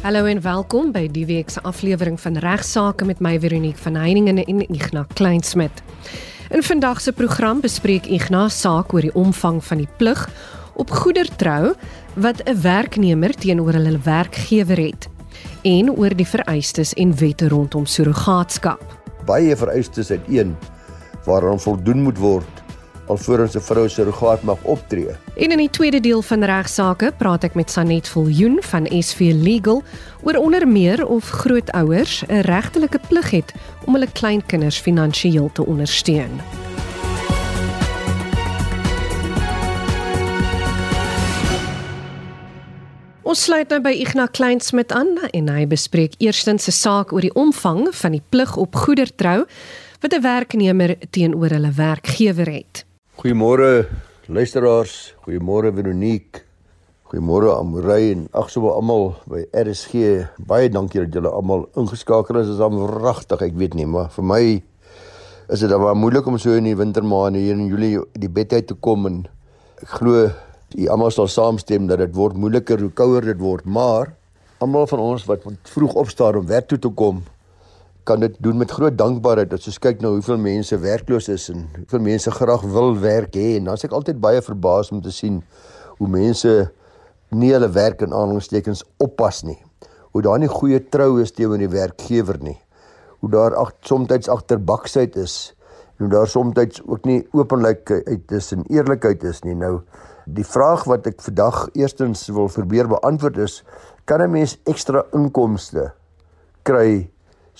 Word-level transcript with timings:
Hallo 0.00 0.24
en 0.24 0.38
welkom 0.40 0.94
by 0.94 1.02
die 1.12 1.26
week 1.28 1.50
se 1.52 1.60
aflewering 1.68 2.14
van 2.22 2.38
Regsake 2.40 3.04
met 3.04 3.18
my 3.20 3.34
Veronique 3.36 3.82
van 3.84 3.98
Heiningen 4.00 4.38
en 4.40 4.62
Ignas 4.72 5.10
Kleinsmid. 5.12 5.82
In 6.48 6.62
vandag 6.64 7.02
se 7.04 7.12
program 7.12 7.60
bespreek 7.60 8.08
Ignas 8.08 8.56
saak 8.62 8.94
oor 8.96 9.04
die 9.04 9.12
omvang 9.12 9.58
van 9.64 9.82
die 9.82 9.88
plig 10.00 10.22
op 10.80 10.88
goedertrou 11.02 11.74
wat 12.16 12.40
'n 12.48 12.56
werknemer 12.62 13.34
teenoor 13.36 13.76
hulle 13.76 13.98
werkgewer 13.98 14.80
het 14.80 15.08
en 15.62 15.92
oor 15.92 16.16
die 16.16 16.26
vereistes 16.26 16.94
en 16.94 17.12
wette 17.16 17.48
rondom 17.48 17.86
surrogaatskap. 17.86 18.80
Baie 19.26 19.56
vereistes 19.56 20.10
uit 20.10 20.24
een 20.28 20.56
waaraan 21.24 21.60
voldoen 21.60 22.02
moet 22.02 22.18
word 22.18 22.62
alvorens 23.10 23.54
'n 23.56 23.60
vrou 23.60 23.88
surrogaat 23.88 24.42
mag 24.42 24.58
optree. 24.62 25.10
En 25.36 25.50
in 25.50 25.58
die 25.58 25.70
tweede 25.70 26.00
deel 26.00 26.22
van 26.22 26.44
regsaake 26.44 27.12
praat 27.18 27.44
ek 27.44 27.54
met 27.54 27.70
Sanet 27.70 28.08
Viljoen 28.08 28.58
van 28.60 28.86
SV 29.02 29.32
Legal 29.34 29.82
oor 30.22 30.36
onder 30.36 30.68
meer 30.68 31.06
of 31.06 31.28
grootouers 31.28 32.22
'n 32.26 32.40
regtelike 32.40 33.00
plig 33.08 33.30
het 33.30 33.52
om 33.86 33.92
hulle 33.92 34.12
kleinkinders 34.12 34.78
finansiëel 34.78 35.50
te 35.52 35.66
ondersteun. 35.66 36.40
Ons 43.30 43.44
sluit 43.46 43.68
nou 43.68 43.78
by 43.80 43.92
Ignas 43.94 44.32
Kleinsmid 44.34 44.90
aan 44.92 45.12
en 45.30 45.48
hy 45.48 45.66
bespreek 45.66 46.16
eerstens 46.18 46.66
'n 46.66 46.74
saak 46.74 47.12
oor 47.12 47.20
die 47.20 47.34
omvang 47.34 47.94
van 47.94 48.10
die 48.10 48.22
plig 48.28 48.56
op 48.56 48.74
goedertrou 48.74 49.46
wat 50.00 50.12
'n 50.14 50.22
werknemer 50.22 50.96
teenoor 51.10 51.48
hulle 51.48 51.70
werkgewer 51.70 52.50
het. 52.50 52.89
Goeiemôre 53.20 53.84
luisteraars, 54.28 55.12
goeiemôre 55.26 55.68
Veronique. 55.76 56.40
Goeiemôre 57.04 57.50
Amorey 57.52 58.14
en 58.14 58.22
ag 58.32 58.48
so 58.48 58.70
almal 58.72 59.10
by 59.28 59.42
RSG. 59.52 60.22
Baie 60.48 60.70
dankie 60.72 61.02
dat 61.02 61.18
julle 61.18 61.28
almal 61.28 61.66
ingeskakel 61.76 62.38
is. 62.40 62.46
Dit 62.48 62.54
is 62.54 62.62
amragtig, 62.64 63.42
ek 63.44 63.58
weet 63.60 63.76
nie, 63.76 63.84
maar 63.84 64.08
vir 64.14 64.24
my 64.24 64.40
is 65.52 65.60
dit 65.60 65.68
dan 65.68 65.84
maar 65.84 65.98
moeilik 66.00 66.32
om 66.32 66.38
so 66.40 66.56
in 66.56 66.70
die 66.70 66.72
wintermaande 66.80 67.44
hier 67.44 67.60
in 67.60 67.68
Julie 67.68 68.00
die 68.16 68.32
bed 68.32 68.56
uit 68.56 68.70
te 68.72 68.78
kom 68.88 69.04
en 69.10 69.20
ek 69.84 69.98
glo 69.98 70.30
die 70.72 70.88
almal 70.88 71.12
sal 71.12 71.28
saamstem 71.28 71.92
dat 71.92 72.00
dit 72.00 72.16
word 72.16 72.40
moeiliker 72.40 72.80
hoe 72.80 72.88
kouer 72.88 73.28
dit 73.34 73.44
word, 73.44 73.68
maar 73.68 74.14
almal 74.64 74.88
van 74.88 75.04
ons 75.10 75.28
wat 75.28 75.44
vroeg 75.68 75.92
opstaan 76.06 76.40
om 76.40 76.48
werk 76.48 76.72
toe 76.72 76.80
te 76.80 76.88
kom, 76.88 77.20
kan 78.04 78.20
dit 78.20 78.36
doen 78.42 78.56
met 78.56 78.70
groot 78.70 78.96
dankbaarheid 78.98 79.52
as 79.52 79.66
ons 79.70 79.78
kyk 79.78 80.00
na 80.00 80.08
hoeveel 80.14 80.38
mense 80.40 80.76
werkloos 80.78 81.28
is 81.28 81.48
en 81.52 81.66
hoeveel 81.76 82.04
mense 82.06 82.30
graag 82.30 82.62
wil 82.74 82.94
werk 83.00 83.36
hê 83.36 83.56
en 83.58 83.68
dan 83.68 83.78
is 83.78 83.84
ek 83.84 83.96
altyd 83.96 84.20
baie 84.20 84.42
verbaas 84.42 84.92
om 84.94 85.02
te 85.04 85.12
sien 85.14 85.42
hoe 85.98 86.08
mense 86.08 86.52
nie 87.30 87.52
hulle 87.54 87.68
werk 87.70 88.02
in 88.02 88.14
aanhalingstekens 88.14 88.82
oppas 88.98 89.44
nie. 89.46 89.58
Hoe 90.10 90.22
daar 90.22 90.40
nie 90.42 90.50
goeie 90.50 90.80
trou 90.90 91.20
is 91.22 91.32
teenoor 91.36 91.60
die 91.62 91.70
werkgewer 91.70 92.40
nie. 92.42 92.58
Hoe 93.20 93.30
daar 93.30 93.54
ag 93.54 93.74
soms 93.86 94.28
agterbaksheid 94.28 95.16
is 95.16 95.54
en 95.98 96.06
hoe 96.06 96.12
daar 96.14 96.28
soms 96.28 96.80
ook 96.86 97.04
nie 97.04 97.26
openlikheid 97.32 98.32
is 98.32 98.52
en 98.52 98.64
eerlikheid 98.68 99.22
is 99.24 99.44
nie. 99.44 99.54
Nou 99.54 99.82
die 100.26 100.44
vraag 100.44 100.84
wat 100.88 101.06
ek 101.06 101.20
vandag 101.22 101.68
eerstens 101.74 102.28
wil 102.28 102.48
probeer 102.48 102.88
beantwoord 102.88 103.38
is 103.38 103.62
kan 104.04 104.22
'n 104.22 104.30
mens 104.30 104.58
ekstra 104.64 105.04
inkomste 105.12 105.92
kry 106.62 107.10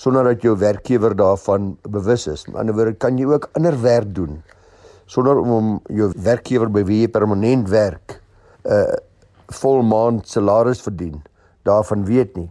sonder 0.01 0.23
dat 0.23 0.41
jou 0.41 0.55
werkgewer 0.57 1.13
daarvan 1.15 1.75
bewus 1.85 2.25
is. 2.27 2.47
Aan 2.47 2.53
die 2.53 2.73
ander 2.73 2.77
wyse 2.79 2.97
kan 2.97 3.17
jy 3.19 3.27
ook 3.29 3.49
ander 3.57 3.75
werk 3.81 4.15
doen 4.15 4.41
sonder 5.11 5.37
om 5.37 5.75
jou 5.91 6.07
werkgewer 6.15 6.71
by 6.71 6.85
wie 6.87 7.01
jy 7.03 7.09
permanent 7.11 7.69
werk 7.69 8.21
'n 8.63 8.71
uh, 8.71 8.95
volmaand 9.51 10.27
salaris 10.27 10.81
verdien 10.81 11.21
daarvan 11.67 12.05
weet 12.05 12.35
nie. 12.35 12.49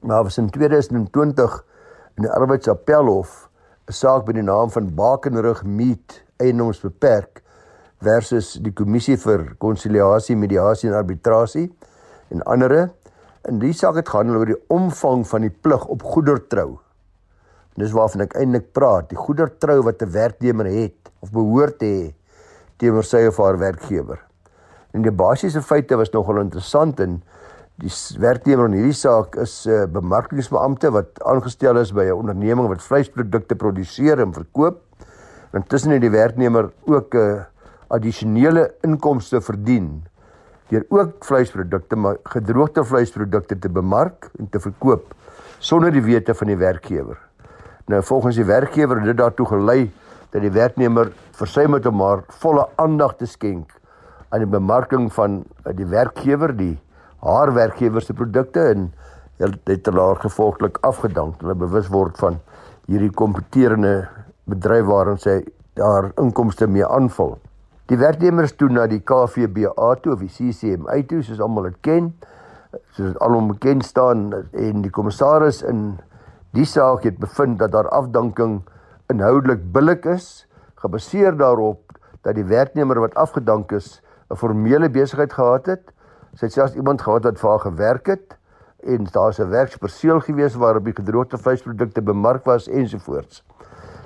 Maar 0.00 0.22
was 0.22 0.38
in 0.38 0.50
2020 0.50 1.64
in 2.16 2.22
die 2.26 2.30
arbeidsappelhof 2.30 3.48
'n 3.88 3.92
saak 3.92 4.26
by 4.26 4.32
die 4.32 4.42
naam 4.42 4.70
van 4.70 4.94
Bakenrug 4.94 5.64
Meat 5.64 6.22
Eiendoms 6.36 6.80
Beperk 6.80 7.42
versus 7.98 8.58
die 8.62 8.72
kommissie 8.72 9.16
vir 9.16 9.54
konsiliasie, 9.58 10.36
mediasie 10.36 10.90
en 10.90 10.96
arbitrasie 10.96 11.72
en 12.28 12.42
ander. 12.42 12.90
In 13.48 13.58
die 13.58 13.72
saak 13.72 13.94
het 13.94 14.08
gaan 14.08 14.30
oor 14.30 14.46
die 14.46 14.62
omvang 14.68 15.26
van 15.26 15.40
die 15.40 15.54
plig 15.62 15.86
op 15.86 16.02
goedertrou 16.02 16.78
Dis 17.80 17.92
waarvan 17.96 18.26
ek 18.26 18.34
eintlik 18.36 18.72
praat, 18.76 19.08
die 19.08 19.16
goedertrou 19.16 19.82
wat 19.82 20.02
'n 20.02 20.12
werknemer 20.12 20.66
het 20.66 21.10
of 21.20 21.30
behoort 21.32 21.78
te 21.78 21.86
hê 21.86 22.14
teenoor 22.76 23.04
sy 23.04 23.26
of 23.26 23.36
haar 23.36 23.58
werkgewer. 23.58 24.18
En 24.92 25.02
die 25.02 25.10
basiese 25.10 25.62
feite 25.62 25.96
was 25.96 26.10
nogal 26.12 26.40
interessant 26.40 27.00
en 27.00 27.22
die 27.80 27.90
werknemer 28.20 28.68
in 28.68 28.76
hierdie 28.76 28.98
saak 28.98 29.36
is 29.36 29.66
'n 29.66 29.70
uh, 29.70 29.86
bemarkingsbeampte 29.86 30.90
wat 30.90 31.22
aangestel 31.24 31.78
is 31.78 31.92
by 31.92 32.04
'n 32.04 32.12
onderneming 32.12 32.68
wat 32.68 32.82
vleisprodukte 32.82 33.54
produseer 33.54 34.20
en 34.20 34.32
verkoop. 34.32 34.80
Intussen 35.52 35.92
het 35.92 36.00
die 36.00 36.10
werknemer 36.10 36.72
ook 36.86 37.14
'n 37.14 37.18
uh, 37.18 37.42
addisionele 37.88 38.74
inkomste 38.82 39.40
verdien 39.40 40.04
deur 40.68 40.84
ook 40.88 41.24
vleisprodukte 41.24 41.96
maar 41.96 42.16
gedroogde 42.24 42.84
vleisprodukte 42.84 43.58
te 43.58 43.68
bemark 43.68 44.30
en 44.38 44.48
te 44.48 44.60
verkoop 44.60 45.14
sonder 45.58 45.92
die 45.92 46.02
wete 46.02 46.34
van 46.34 46.46
die 46.46 46.56
werkgewer. 46.56 47.18
Nou 47.86 48.02
volgens 48.02 48.36
die 48.36 48.44
werkgewer 48.44 48.96
het 48.96 49.10
dit 49.10 49.16
daartoe 49.16 49.46
gelei 49.46 49.90
dat 50.30 50.40
die 50.40 50.52
werknemer 50.52 51.12
versuim 51.36 51.72
het 51.72 51.86
om 51.86 52.00
haar 52.00 52.24
volle 52.42 52.68
aandag 52.76 53.16
te 53.16 53.26
skenk 53.26 53.72
aan 54.28 54.44
die 54.44 54.48
bemarking 54.48 55.10
van 55.12 55.42
eh, 55.64 55.76
die 55.76 55.86
werkgewer 55.86 56.56
die 56.56 56.78
haar 57.22 57.52
werkgewer 57.54 58.02
se 58.02 58.14
produkte 58.14 58.60
en 58.60 58.92
het 59.42 59.82
te 59.84 59.92
laag 59.92 60.20
gevolglik 60.20 60.78
afgedank 60.80 61.40
hulle 61.40 61.54
bewus 61.58 61.88
word 61.90 62.18
van 62.18 62.38
hierdie 62.86 63.10
kompeterende 63.10 64.08
bedryf 64.50 64.86
waarin 64.86 65.18
sy 65.22 65.40
haar 65.80 66.10
inkomste 66.20 66.66
mee 66.66 66.86
aanvul. 66.86 67.36
Die 67.90 67.98
werknemer 67.98 68.46
is 68.48 68.54
toe 68.56 68.68
na 68.72 68.86
die 68.90 69.00
KVBA 69.00 69.88
toe 70.02 70.14
of 70.14 70.22
die 70.22 70.30
CCMA 70.30 70.98
toe 71.08 71.22
soos 71.24 71.40
almal 71.42 71.70
dit 71.70 71.78
ken. 71.84 72.10
Soos 72.96 73.16
almal 73.20 73.52
bekend 73.52 73.84
staan 73.84 74.30
en 74.32 74.82
die 74.84 74.92
kommissaris 74.92 75.62
in 75.68 75.98
Die 76.52 76.66
saak 76.68 77.06
het 77.08 77.16
bevind 77.16 77.56
dat 77.62 77.72
daar 77.72 77.88
afdanking 77.88 78.58
inhoudelik 79.08 79.62
billik 79.72 80.04
is, 80.04 80.44
gebaseer 80.82 81.32
daarop 81.36 81.94
dat 82.26 82.36
die 82.36 82.44
werknemer 82.44 82.98
wat 83.00 83.14
afgedank 83.16 83.72
is 83.72 84.02
'n 84.30 84.36
formele 84.36 84.90
besigheid 84.90 85.32
gehad 85.32 85.66
het. 85.66 85.92
Sy 86.34 86.44
het 86.44 86.52
selfs 86.52 86.74
iemand 86.74 87.00
gehad 87.02 87.24
wat 87.24 87.40
vir 87.40 87.50
haar 87.50 87.64
gewerk 87.64 88.06
het 88.06 88.36
en 88.84 89.04
daar's 89.04 89.40
'n 89.40 89.48
werksperseel 89.48 90.20
gewees 90.20 90.54
waarop 90.54 90.84
die 90.84 90.94
gedroogde 90.94 91.38
vleisprodukte 91.38 92.02
bemark 92.02 92.44
was 92.44 92.68
ensovoorts. 92.68 93.44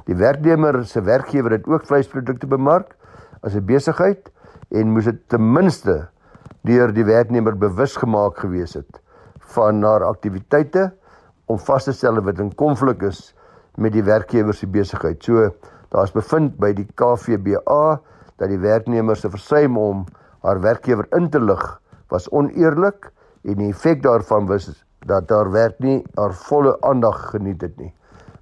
Die 0.05 0.17
werknemer 0.17 0.85
se 0.85 1.03
werkgewer 1.03 1.51
het 1.51 1.67
ook 1.67 1.87
vleisprodukte 1.87 2.47
bemark 2.47 2.97
as 3.43 3.55
'n 3.55 3.65
besigheid 3.65 4.31
en 4.71 4.93
moes 4.93 5.05
dit 5.05 5.29
ten 5.29 5.53
minste 5.53 6.09
deur 6.63 6.93
die 6.93 7.05
werknemer 7.05 7.59
bewus 7.59 7.97
gemaak 7.97 8.39
gewees 8.39 8.75
het 8.75 9.01
van 9.39 9.83
haar 9.83 10.05
aktiwiteite 10.05 10.93
om 11.47 11.59
vas 11.59 11.87
te 11.87 11.95
stel 11.95 12.21
wat 12.27 12.41
in 12.43 12.53
konflik 12.55 13.03
is 13.07 13.33
met 13.77 13.93
die 13.93 14.05
werkgewer 14.05 14.55
se 14.55 14.67
besigheid. 14.67 15.23
So 15.23 15.51
daar's 15.95 16.15
bevind 16.15 16.57
by 16.61 16.73
die 16.77 16.87
KVBA 16.99 17.83
dat 18.37 18.49
die 18.51 18.61
werknemer 18.61 19.17
se 19.17 19.31
versuim 19.33 19.77
om 19.79 20.05
haar 20.45 20.61
werkgewer 20.61 21.07
in 21.17 21.31
te 21.31 21.41
lig 21.41 21.65
was 22.13 22.29
oneerlik 22.31 23.11
en 23.47 23.61
die 23.61 23.71
effek 23.71 24.03
daarvan 24.03 24.49
was 24.51 24.69
dat 25.07 25.31
haar 25.31 25.51
werk 25.55 25.79
nie 25.83 26.01
haar 26.17 26.35
volle 26.49 26.75
aandag 26.87 27.31
geniet 27.31 27.63
het 27.63 27.77
nie. 27.79 27.93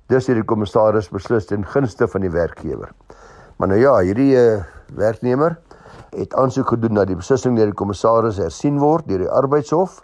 Dus 0.08 0.28
het 0.28 0.36
die 0.36 0.44
kommissaris 0.44 1.10
beslis 1.12 1.48
ten 1.48 1.64
gunste 1.64 2.08
van 2.08 2.24
die 2.24 2.32
werkgewer. 2.32 2.90
Maar 3.56 3.68
nou 3.72 3.80
ja, 3.80 3.94
hierdie 4.04 4.32
uh, 4.36 4.62
werknemer 4.96 5.58
het 6.14 6.34
aansoek 6.34 6.68
gedoen 6.74 6.94
dat 6.94 7.08
die 7.10 7.18
beslissing 7.18 7.56
deur 7.56 7.70
die 7.72 7.78
kommissaris 7.78 8.38
hersien 8.42 8.78
word 8.78 9.08
deur 9.08 9.24
die 9.24 9.30
arbeidshof 9.30 10.02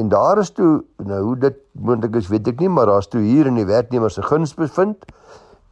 En 0.00 0.08
daar 0.08 0.38
is 0.38 0.50
toe 0.50 0.84
nou 0.96 1.22
hoe 1.22 1.38
dit 1.38 1.56
moontlik 1.72 2.14
is, 2.16 2.28
weet 2.32 2.48
ek 2.48 2.60
nie, 2.64 2.70
maar 2.72 2.88
daar's 2.88 3.10
toe 3.12 3.20
hier 3.20 3.48
in 3.50 3.58
die 3.60 3.68
werknemer 3.68 4.10
se 4.10 4.22
guns 4.24 4.54
bevind 4.56 5.04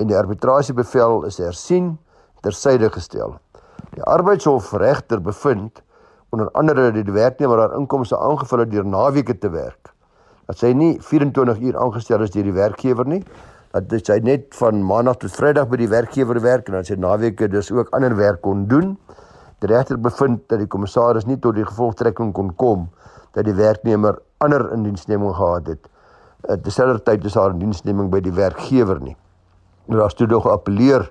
en 0.01 0.11
die 0.11 0.17
arbitrasiebevel 0.17 1.25
is 1.29 1.39
hersien 1.41 1.95
tersyde 2.45 2.91
gestel. 2.93 3.39
Die 3.95 4.05
arbeidshof 4.05 4.75
regter 4.77 5.23
bevind 5.25 5.81
onder 6.37 6.51
andere 6.53 6.91
dat 6.93 7.09
die 7.09 7.17
werknemer 7.17 7.65
haar 7.65 7.79
inkomste 7.79 8.19
aangevul 8.19 8.67
het 8.67 8.71
deur 8.75 8.87
naweke 8.87 9.39
te 9.39 9.51
werk. 9.51 9.95
Dat 10.51 10.61
sy 10.61 10.75
nie 10.77 10.93
24 11.01 11.65
uur 11.71 11.81
aangestel 11.81 12.21
is 12.27 12.35
deur 12.37 12.45
die 12.45 12.57
werkgewer 12.57 13.09
nie, 13.09 13.23
dat 13.73 13.97
sy 14.05 14.21
net 14.27 14.53
van 14.59 14.85
maandag 14.85 15.23
tot 15.25 15.33
vrydag 15.33 15.71
by 15.73 15.81
die 15.81 15.89
werkgewer 15.89 16.43
werk 16.45 16.69
en 16.69 16.77
dan 16.81 16.85
sy 16.85 17.01
naweke 17.01 17.49
dus 17.49 17.73
ook 17.73 17.93
ander 17.97 18.13
werk 18.19 18.45
kon 18.45 18.67
doen. 18.69 18.99
Die 19.65 19.69
regter 19.71 19.97
bevind 20.01 20.45
dat 20.53 20.61
die 20.61 20.69
kommissaris 20.69 21.29
nie 21.29 21.39
tot 21.41 21.57
die 21.57 21.65
gevolgtrekking 21.65 22.35
kon 22.37 22.53
kom 22.61 22.91
dat 23.33 23.45
die 23.45 23.55
werknemer 23.55 24.19
ander 24.39 24.73
indiensneming 24.73 25.35
gehad 25.37 25.67
het. 25.67 25.89
Terselfdertyd 26.63 27.25
is 27.25 27.35
haar 27.35 27.51
indiensneming 27.51 28.11
by 28.11 28.21
die 28.25 28.33
werkgewer 28.33 29.01
nie. 29.01 29.17
Nou 29.87 30.01
daar's 30.01 30.15
toe 30.15 30.27
nog 30.27 30.47
geappeleer 30.47 31.11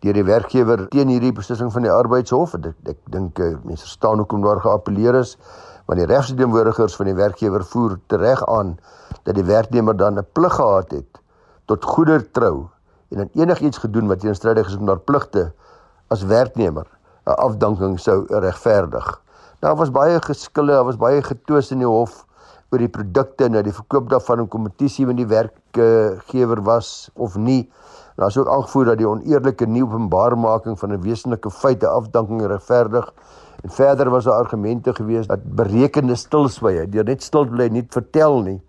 deur 0.00 0.16
die 0.16 0.24
werkgewer 0.24 0.86
teen 0.88 1.10
hierdie 1.12 1.32
beslissing 1.36 1.72
van 1.72 1.84
die 1.84 1.92
arbeidshof. 1.92 2.54
Ek 2.56 2.70
ek 2.88 3.00
dink 3.12 3.40
uh, 3.40 3.56
mense 3.64 3.84
verstaan 3.84 4.22
hoekom 4.22 4.44
daar 4.44 4.62
geappeleer 4.64 5.18
is, 5.20 5.36
want 5.90 6.00
die 6.00 6.08
regsdienwoordigers 6.08 6.96
van 6.96 7.10
die 7.10 7.16
werkgewer 7.18 7.64
voer 7.66 7.98
tereg 8.08 8.40
aan 8.48 8.78
dat 9.26 9.34
die 9.36 9.44
werknemer 9.44 9.96
dan 9.96 10.18
'n 10.18 10.26
plig 10.32 10.54
gehad 10.54 10.90
het 10.90 11.20
tot 11.66 11.84
goeder 11.84 12.30
trou 12.30 12.68
en 13.10 13.16
dan 13.16 13.28
enigiets 13.34 13.78
gedoen 13.78 14.06
wat 14.06 14.20
teenstrydig 14.20 14.66
is 14.66 14.78
met 14.78 14.88
haar 14.88 15.04
pligte 15.04 15.52
as 16.08 16.22
werknemer 16.22 16.86
'n 17.26 17.36
afdanking 17.36 18.00
sou 18.00 18.24
regverdig. 18.28 19.20
Daar 19.60 19.76
was 19.76 19.90
baie 19.92 20.16
geskille, 20.24 20.72
daar 20.72 20.86
was 20.88 20.96
baie 20.96 21.20
getwis 21.20 21.68
in 21.74 21.82
die 21.82 21.88
hof 21.88 22.22
oor 22.72 22.80
die 22.80 22.88
produkte 22.88 23.44
en 23.44 23.58
dat 23.58 23.66
die 23.66 23.74
verkoop 23.76 24.06
daarvan 24.08 24.40
in 24.40 24.46
kompetisie 24.48 25.04
met 25.04 25.18
die 25.18 25.26
werkgewer 25.28 26.62
was 26.64 27.10
of 27.12 27.36
nie. 27.36 27.66
Daar 28.16 28.32
is 28.32 28.38
ook 28.40 28.48
aangevoer 28.48 28.88
dat 28.92 29.02
die 29.02 29.08
oneerlike 29.08 29.68
nie 29.68 29.82
openbaarmaking 29.84 30.78
van 30.80 30.94
'n 30.94 31.02
wesenlike 31.02 31.50
feite 31.50 31.88
afdanking 31.88 32.40
regverdig 32.40 33.12
en 33.62 33.70
verder 33.70 34.10
was 34.10 34.24
daar 34.24 34.40
argumente 34.40 34.94
gewees 34.94 35.26
dat 35.26 35.44
berekende 35.44 36.16
stilswye, 36.16 36.88
deur 36.88 37.04
net 37.04 37.22
stil 37.22 37.44
bly 37.44 37.68
nie 37.68 37.84
vertel 37.90 38.40
nie, 38.42 38.62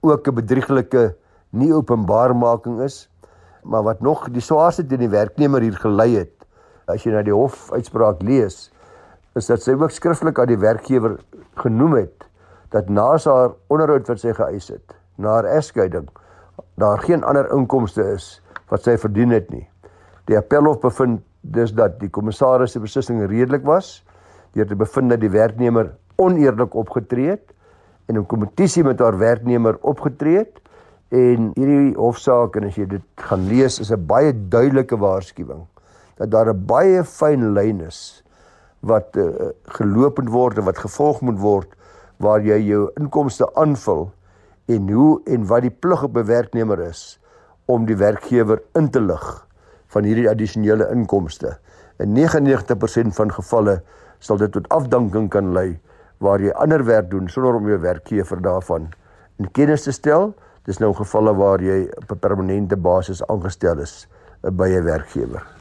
ook 0.00 0.28
'n 0.28 0.34
bedrieglike 0.34 1.14
nie 1.50 1.72
openbaarmaking 1.74 2.80
is. 2.80 3.10
Maar 3.64 3.82
wat 3.82 4.00
nog 4.00 4.30
die 4.30 4.40
swaarste 4.40 4.86
teen 4.86 4.98
die 4.98 5.08
werknemer 5.12 5.60
hier 5.60 5.76
gelei 5.76 6.16
het, 6.16 6.32
as 6.86 7.04
jy 7.04 7.12
na 7.12 7.22
die 7.22 7.34
hof 7.34 7.72
uitspraak 7.72 8.22
lees, 8.22 8.70
is 9.36 9.46
dat 9.46 9.62
sy 9.62 9.72
ook 9.72 9.90
skriftelik 9.90 10.38
aan 10.38 10.46
die 10.46 10.58
werkgewer 10.58 11.18
genoem 11.54 11.94
het 11.94 12.26
dat 12.70 12.88
na 12.88 13.16
haar 13.24 13.54
onderhoud 13.68 14.08
wat 14.08 14.20
sy 14.20 14.32
geëis 14.32 14.68
het, 14.68 14.94
na 15.16 15.38
haar 15.38 15.44
egskeiding, 15.44 16.08
daar 16.76 16.98
geen 16.98 17.24
ander 17.24 17.48
inkomste 17.54 18.04
is 18.12 18.42
wat 18.68 18.82
sy 18.84 18.96
verdien 18.96 19.30
het 19.30 19.50
nie. 19.50 19.68
Die 20.28 20.36
appelhof 20.36 20.80
bevind 20.80 21.22
dus 21.40 21.72
dat 21.72 21.98
die 22.00 22.10
kommissaris 22.10 22.72
se 22.72 22.80
beslissing 22.82 23.22
redelik 23.24 23.64
was 23.64 24.02
deur 24.56 24.66
te 24.66 24.76
bevind 24.76 25.12
dat 25.12 25.20
die 25.22 25.32
werknemer 25.32 25.92
oneerlik 26.18 26.74
opgetree 26.74 27.30
het 27.36 27.54
en 28.08 28.16
in 28.16 28.26
kompetisie 28.26 28.84
met 28.84 29.00
haar 29.00 29.18
werknemer 29.18 29.78
opgetree 29.86 30.42
het 30.42 30.60
en 31.14 31.52
hierdie 31.56 31.94
hofsaak 31.96 32.56
en 32.58 32.68
as 32.68 32.76
jy 32.76 32.88
dit 32.90 33.04
gaan 33.28 33.46
lees 33.48 33.78
is 33.80 33.92
'n 33.92 34.06
baie 34.06 34.32
duidelike 34.32 34.96
waarskuwing 34.96 35.64
dat 36.16 36.30
daar 36.30 36.52
'n 36.52 36.66
baie 36.66 37.04
fyn 37.04 37.52
lyn 37.54 37.80
is 37.80 38.24
wat 38.80 39.16
uh, 39.16 39.50
geloop 39.78 40.18
moet 40.18 40.30
word 40.30 40.58
en 40.58 40.64
wat 40.64 40.78
gevolg 40.78 41.20
moet 41.20 41.38
word 41.38 41.74
waar 42.18 42.42
jy 42.42 42.58
jou 42.66 42.88
inkomste 42.98 43.46
aanvul 43.54 44.08
en 44.68 44.88
hoe 44.92 45.20
en 45.26 45.46
wat 45.46 45.62
die 45.62 45.74
plig 45.74 46.02
op 46.02 46.16
'n 46.16 46.26
werknemer 46.26 46.80
is 46.80 47.18
om 47.66 47.86
die 47.86 47.96
werkgewer 47.96 48.62
in 48.74 48.90
te 48.90 49.00
lig 49.00 49.46
van 49.86 50.04
hierdie 50.04 50.28
addisionele 50.30 50.88
inkomste. 50.92 51.58
In 51.98 52.12
99% 52.14 53.14
van 53.14 53.32
gevalle 53.32 53.82
sal 54.18 54.36
dit 54.36 54.52
tot 54.52 54.68
afdanking 54.68 55.28
kan 55.30 55.52
lei 55.52 55.78
waar 56.18 56.40
jy 56.40 56.50
ander 56.50 56.84
werk 56.84 57.10
doen 57.10 57.28
sonder 57.28 57.54
om 57.54 57.68
jou 57.68 57.78
werkgewer 57.78 58.42
daarvan 58.42 58.88
in 59.38 59.50
kennis 59.52 59.82
te 59.82 59.92
stel. 59.92 60.34
Dis 60.64 60.78
nou 60.78 60.92
gevalle 60.94 61.34
waar 61.34 61.62
jy 61.62 61.88
op 61.96 62.12
'n 62.12 62.18
permanente 62.18 62.76
basis 62.76 63.22
aangestel 63.26 63.78
is 63.78 64.08
eh, 64.42 64.50
by 64.50 64.68
'n 64.68 64.84
werkgewer. 64.84 65.57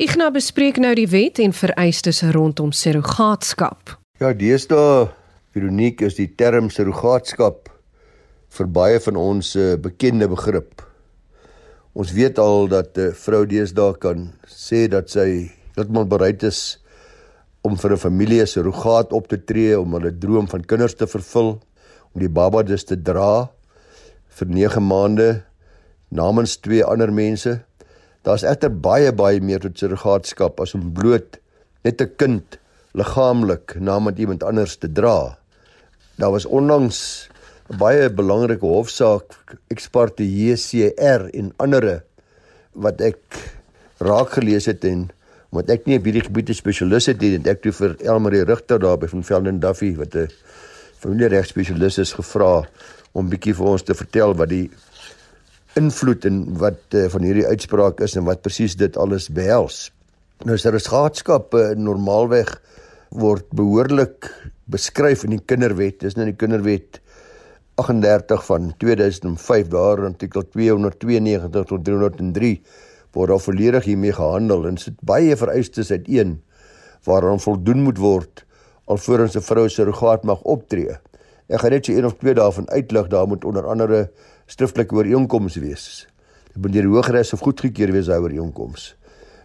Ignas 0.00 0.32
bespreek 0.32 0.78
nou 0.80 0.94
die 0.96 1.10
wet 1.12 1.36
en 1.44 1.52
vereistes 1.52 2.22
rondom 2.32 2.70
surrogaatskap. 2.72 3.98
Ja, 4.16 4.30
deesdae 4.32 5.10
Veronique 5.52 6.06
is 6.08 6.16
die 6.16 6.30
term 6.40 6.70
surrogaatskap 6.72 7.68
vir 8.56 8.70
baie 8.78 9.02
van 9.04 9.18
ons 9.20 9.52
'n 9.56 9.60
uh, 9.60 9.72
eh, 9.72 9.76
bekende 9.76 10.24
begrip. 10.24 10.80
Ons 11.92 12.14
weet 12.16 12.38
al 12.38 12.68
dat 12.68 12.96
'n 12.96 13.12
vrou 13.12 13.44
deesdae 13.44 13.92
kan 14.00 14.32
sê 14.48 14.88
dat 14.88 15.10
sy 15.10 15.52
heeltemal 15.76 16.08
bereid 16.08 16.42
is 16.48 16.80
om 17.60 17.76
vir 17.76 17.92
'n 17.92 18.04
familie 18.08 18.46
se 18.46 18.62
rogaat 18.62 19.12
op 19.12 19.28
te 19.28 19.36
tree 19.36 19.78
om 19.78 19.92
hulle 19.92 20.18
droom 20.18 20.48
van 20.48 20.64
kinders 20.64 20.94
te 20.94 21.06
vervul, 21.06 21.60
om 22.14 22.20
die 22.20 22.32
baba 22.32 22.62
dus 22.62 22.84
te 22.84 22.96
dra 22.96 23.50
vir 24.28 24.48
9 24.48 24.80
maande 24.80 25.44
namens 26.08 26.56
twee 26.56 26.84
ander 26.84 27.12
mense. 27.12 27.60
Daar's 28.22 28.44
egter 28.44 28.72
baie 28.72 29.12
baie 29.16 29.40
meer 29.40 29.62
tot 29.62 29.78
surrogaatskap 29.78 30.60
as 30.60 30.74
om 30.76 30.92
bloot 30.92 31.38
net 31.84 32.00
'n 32.02 32.16
kind 32.16 32.58
liggaamlik 32.92 33.76
namens 33.80 34.18
iemand 34.18 34.42
anders 34.42 34.76
te 34.76 34.92
dra. 34.92 35.38
Daar 36.18 36.30
was 36.30 36.46
onlangs 36.46 37.28
'n 37.70 37.76
baie 37.78 38.10
belangrike 38.10 38.66
hofsaak 38.66 39.56
eksparte 39.68 40.24
JCR 40.24 41.30
en 41.32 41.52
ander 41.56 42.02
wat 42.72 43.00
ek 43.00 43.20
raak 43.98 44.30
gelees 44.36 44.66
het 44.66 44.84
en 44.84 45.08
omdat 45.50 45.70
ek 45.70 45.86
nie 45.86 45.98
op 45.98 46.04
hierdie 46.04 46.26
gebied 46.26 46.50
'n 46.50 46.54
spesialis 46.54 47.06
het 47.06 47.20
nie 47.20 47.34
en 47.34 47.46
ek 47.46 47.62
toe 47.62 47.72
vir 47.72 47.96
Elmarie 48.04 48.44
Rigter 48.44 48.78
daar 48.78 48.98
by 48.98 49.06
van 49.06 49.22
Velden 49.22 49.60
Duffy 49.60 49.96
wat 49.96 50.14
'n 50.14 50.28
familieregspesialis 50.98 51.98
is 51.98 52.12
gevra 52.12 52.68
om 53.12 53.30
bietjie 53.30 53.54
vir 53.54 53.66
ons 53.66 53.82
te 53.82 53.94
vertel 53.94 54.34
wat 54.34 54.48
die 54.48 54.70
invloed 55.78 56.24
en 56.24 56.42
wat 56.58 56.80
uh, 56.94 57.06
van 57.12 57.22
hierdie 57.22 57.46
uitspraak 57.46 58.00
is 58.00 58.16
en 58.16 58.24
wat 58.24 58.42
presies 58.42 58.76
dit 58.76 58.96
alles 58.96 59.28
behels. 59.30 59.90
Nou 60.44 60.56
daar 60.56 60.74
'n 60.74 60.80
skaatskap 60.80 61.54
uh, 61.54 61.70
normaalweg 61.76 62.62
word 63.10 63.46
behoorlik 63.50 64.30
beskryf 64.64 65.24
in 65.24 65.30
die 65.30 65.44
kinderwet. 65.44 66.00
Dis 66.00 66.16
nou 66.16 66.26
die 66.26 66.36
kinderwet 66.36 67.00
38 67.74 68.44
van 68.44 68.74
2005 68.78 69.68
daar 69.68 69.98
in 69.98 70.12
artikel 70.12 70.42
292 70.42 71.64
tot 71.64 71.84
303 71.84 72.62
word 73.12 73.28
daar 73.28 73.40
volledig 73.40 73.84
hiermee 73.84 74.12
gehandel 74.12 74.66
en 74.66 74.76
sit 74.76 74.94
baie 75.02 75.36
vereistes 75.36 75.90
uiteen 75.90 76.42
waaraan 77.04 77.40
voldoen 77.40 77.82
moet 77.82 77.98
word 77.98 78.44
alvorens 78.84 79.36
'n 79.36 79.46
vrou 79.46 79.68
surrogaat 79.68 80.24
mag 80.24 80.42
optree. 80.42 80.98
Ek 81.48 81.60
gaan 81.60 81.70
net 81.70 81.86
so 81.86 81.92
een 81.92 82.06
of 82.06 82.14
twee 82.18 82.34
daarvan 82.34 82.70
uitlig. 82.70 83.06
Daar 83.06 83.26
moet 83.26 83.44
onder 83.44 83.66
andere 83.66 84.10
skriftelike 84.50 84.96
ooreenkomste 84.96 85.62
wees. 85.62 85.84
Dit 86.50 86.62
moet 86.62 86.74
deur 86.74 86.88
die 86.88 86.90
Hooggeregs 86.90 87.34
of 87.36 87.44
goedgekeur 87.46 87.92
wees 87.94 88.10
oor 88.10 88.26
ooreenkomste. 88.26 88.96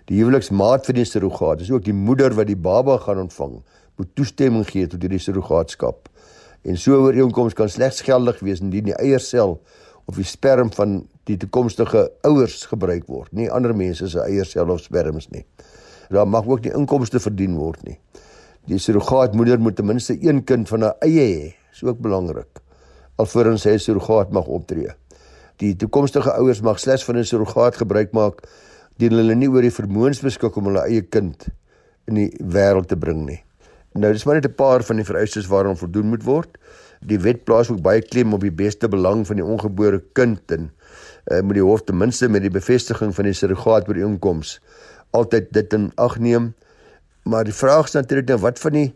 Die 0.10 0.20
huweliksmaat 0.20 0.86
vir 0.86 1.00
die 1.00 1.06
surrogaat, 1.06 1.64
dis 1.64 1.72
ook 1.74 1.86
die 1.86 1.96
moeder 1.98 2.34
wat 2.38 2.50
die 2.50 2.58
baba 2.58 3.00
gaan 3.02 3.24
ontvang, 3.24 3.56
moet 3.98 4.12
toestemming 4.18 4.66
gee 4.70 4.86
tot 4.90 5.02
hierdie 5.02 5.22
surrogaatskap. 5.22 6.12
En 6.66 6.78
so 6.78 7.00
ooreenkoms 7.08 7.58
kan 7.58 7.70
slegs 7.70 8.04
geldig 8.06 8.42
wees 8.46 8.62
indien 8.62 8.92
die 8.92 8.98
eiersel 8.98 9.60
of 10.06 10.20
die 10.20 10.28
sperm 10.30 10.70
van 10.74 11.00
die 11.30 11.38
toekomstige 11.42 12.06
ouers 12.26 12.68
gebruik 12.70 13.08
word, 13.10 13.32
nie 13.34 13.50
ander 13.50 13.74
mense 13.78 14.10
se 14.10 14.22
eiersel 14.22 14.70
of 14.74 14.84
sperms 14.86 15.32
nie. 15.34 15.46
Daar 16.14 16.30
mag 16.30 16.46
ook 16.50 16.66
nie 16.66 16.74
inkomste 16.78 17.22
verdien 17.22 17.58
word 17.58 17.82
nie. 17.86 17.98
Die 18.70 18.82
surrogaatmoeder 18.82 19.62
moet 19.62 19.78
ten 19.78 19.90
minste 19.90 20.18
een 20.22 20.44
kind 20.46 20.70
van 20.70 20.86
haar 20.86 21.02
eie 21.06 21.26
hê, 21.26 21.50
is 21.74 21.82
ook 21.86 22.02
belangrik. 22.02 22.65
Alvorens 23.16 23.64
sy 23.64 23.78
surrogaat 23.80 24.34
mag 24.36 24.48
optree. 24.52 24.92
Die 25.64 25.72
toekomstige 25.80 26.34
ouers 26.36 26.60
mag 26.62 26.82
slegs 26.84 27.06
van 27.08 27.16
'n 27.18 27.24
surrogaat 27.24 27.78
gebruik 27.80 28.12
maak 28.12 28.42
dien 29.00 29.14
hulle 29.16 29.36
nie 29.36 29.48
oor 29.48 29.62
die 29.62 29.72
vermoëns 29.72 30.20
beskik 30.20 30.58
om 30.58 30.66
hulle 30.68 30.84
eie 30.84 31.02
kind 31.02 31.48
in 32.08 32.16
die 32.16 32.32
wêreld 32.44 32.88
te 32.88 32.98
bring 32.98 33.26
nie. 33.26 33.40
Nou 33.96 34.12
dis 34.12 34.26
maar 34.26 34.36
net 34.36 34.50
'n 34.50 34.56
paar 34.56 34.84
van 34.84 34.98
die 34.98 35.06
vereistes 35.08 35.48
waaraan 35.48 35.78
voldoen 35.78 36.10
moet 36.10 36.24
word. 36.24 36.58
Die 37.02 37.20
wet 37.20 37.46
plaas 37.46 37.70
ook 37.70 37.82
baie 37.82 38.02
klem 38.02 38.34
op 38.34 38.42
die 38.42 38.52
beste 38.52 38.90
belang 38.90 39.26
van 39.28 39.36
die 39.36 39.46
ongebore 39.46 40.04
kind 40.14 40.52
en 40.52 40.72
uh, 41.32 41.40
moet 41.42 41.54
die 41.56 41.64
hof 41.64 41.84
ten 41.84 41.98
minste 41.98 42.28
met 42.30 42.42
die 42.42 42.52
bevestiging 42.52 43.16
van 43.16 43.24
die 43.24 43.34
surrogaat 43.34 43.88
ooreenkoms 43.88 44.60
altyd 45.12 45.54
dit 45.54 45.74
in 45.74 45.92
ag 45.96 46.20
neem. 46.20 46.54
Maar 47.24 47.44
die 47.44 47.54
vraag 47.54 47.86
is 47.86 47.92
natuurlik 47.92 48.28
nou 48.28 48.40
wat 48.40 48.60
van 48.60 48.72
die 48.72 48.94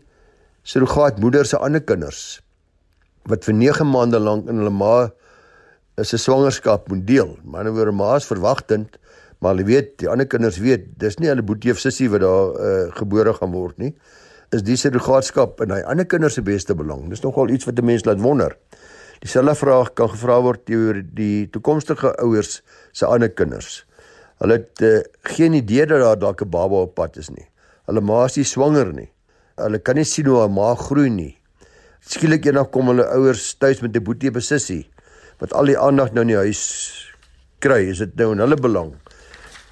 surrogaatmoeder 0.62 1.46
se 1.46 1.56
ander 1.56 1.80
kinders 1.80 2.42
wat 3.30 3.44
vir 3.44 3.54
9 3.54 3.86
maande 3.86 4.18
lank 4.18 4.48
in 4.48 4.60
hulle 4.62 4.74
ma 4.74 5.10
se 6.00 6.16
swangerskap 6.16 6.88
moet 6.88 7.06
deel. 7.06 7.36
Maar 7.44 7.64
nou 7.64 7.74
weer 7.74 7.92
ma 7.94 8.16
is 8.16 8.28
verwagtend 8.28 8.98
maar 9.40 9.54
hulle 9.54 9.64
weet 9.64 9.94
die 10.02 10.08
ander 10.08 10.28
kinders 10.28 10.58
weet 10.60 10.86
dis 11.00 11.16
nie 11.18 11.30
hulle 11.30 11.44
boetie 11.46 11.72
of 11.72 11.80
sussie 11.80 12.10
wat 12.12 12.20
daar 12.24 12.56
uh, 12.60 12.88
gebore 12.96 13.32
gaan 13.36 13.54
word 13.54 13.78
nie 13.80 13.94
is 14.56 14.64
die 14.66 14.76
surrogaatskap 14.76 15.62
in 15.64 15.72
hy 15.72 15.80
ander 15.86 16.08
kinders 16.10 16.34
se 16.34 16.42
beste 16.42 16.74
belang. 16.74 17.04
Dis 17.10 17.22
nogal 17.22 17.52
iets 17.54 17.68
wat 17.68 17.78
'n 17.78 17.86
mens 17.86 18.04
laat 18.04 18.20
wonder. 18.20 18.56
Dieselfde 19.22 19.54
vraag 19.54 19.92
kan 19.94 20.08
gevra 20.10 20.40
word 20.42 20.70
oor 20.70 21.02
die 21.14 21.46
toekomstige 21.54 22.10
ouers 22.18 22.62
se 22.92 23.06
ander 23.06 23.30
kinders. 23.30 23.84
Hulle 24.42 24.58
het 24.58 24.82
uh, 24.82 25.00
geen 25.22 25.52
idee 25.54 25.86
dat 25.86 26.00
daar 26.00 26.18
dalk 26.18 26.42
'n 26.42 26.50
baba 26.50 26.82
op 26.82 26.94
pad 26.94 27.16
is 27.16 27.30
nie. 27.30 27.46
Hulle 27.86 28.00
ma 28.00 28.24
is 28.24 28.36
nie 28.36 28.44
swanger 28.44 28.92
nie. 28.92 29.10
Hulle 29.56 29.78
kan 29.78 29.94
nie 29.94 30.04
sien 30.04 30.26
hoe 30.26 30.38
haar 30.38 30.50
ma 30.50 30.74
groei 30.74 31.10
nie. 31.10 31.38
Skielik 32.00 32.46
eendag 32.48 32.70
kom 32.72 32.88
hulle 32.88 33.04
ouers 33.12 33.42
tuis 33.60 33.82
met 33.84 33.92
'n 33.92 34.00
boetie 34.02 34.30
besissie 34.32 34.88
wat 35.38 35.52
al 35.52 35.68
die 35.68 35.76
aandag 35.78 36.12
nou 36.12 36.22
in 36.22 36.32
die 36.32 36.36
huis 36.36 36.62
kry. 37.60 37.90
Is 37.90 37.98
dit 37.98 38.16
nou 38.16 38.32
in 38.32 38.40
hulle 38.40 38.56
belang? 38.56 38.94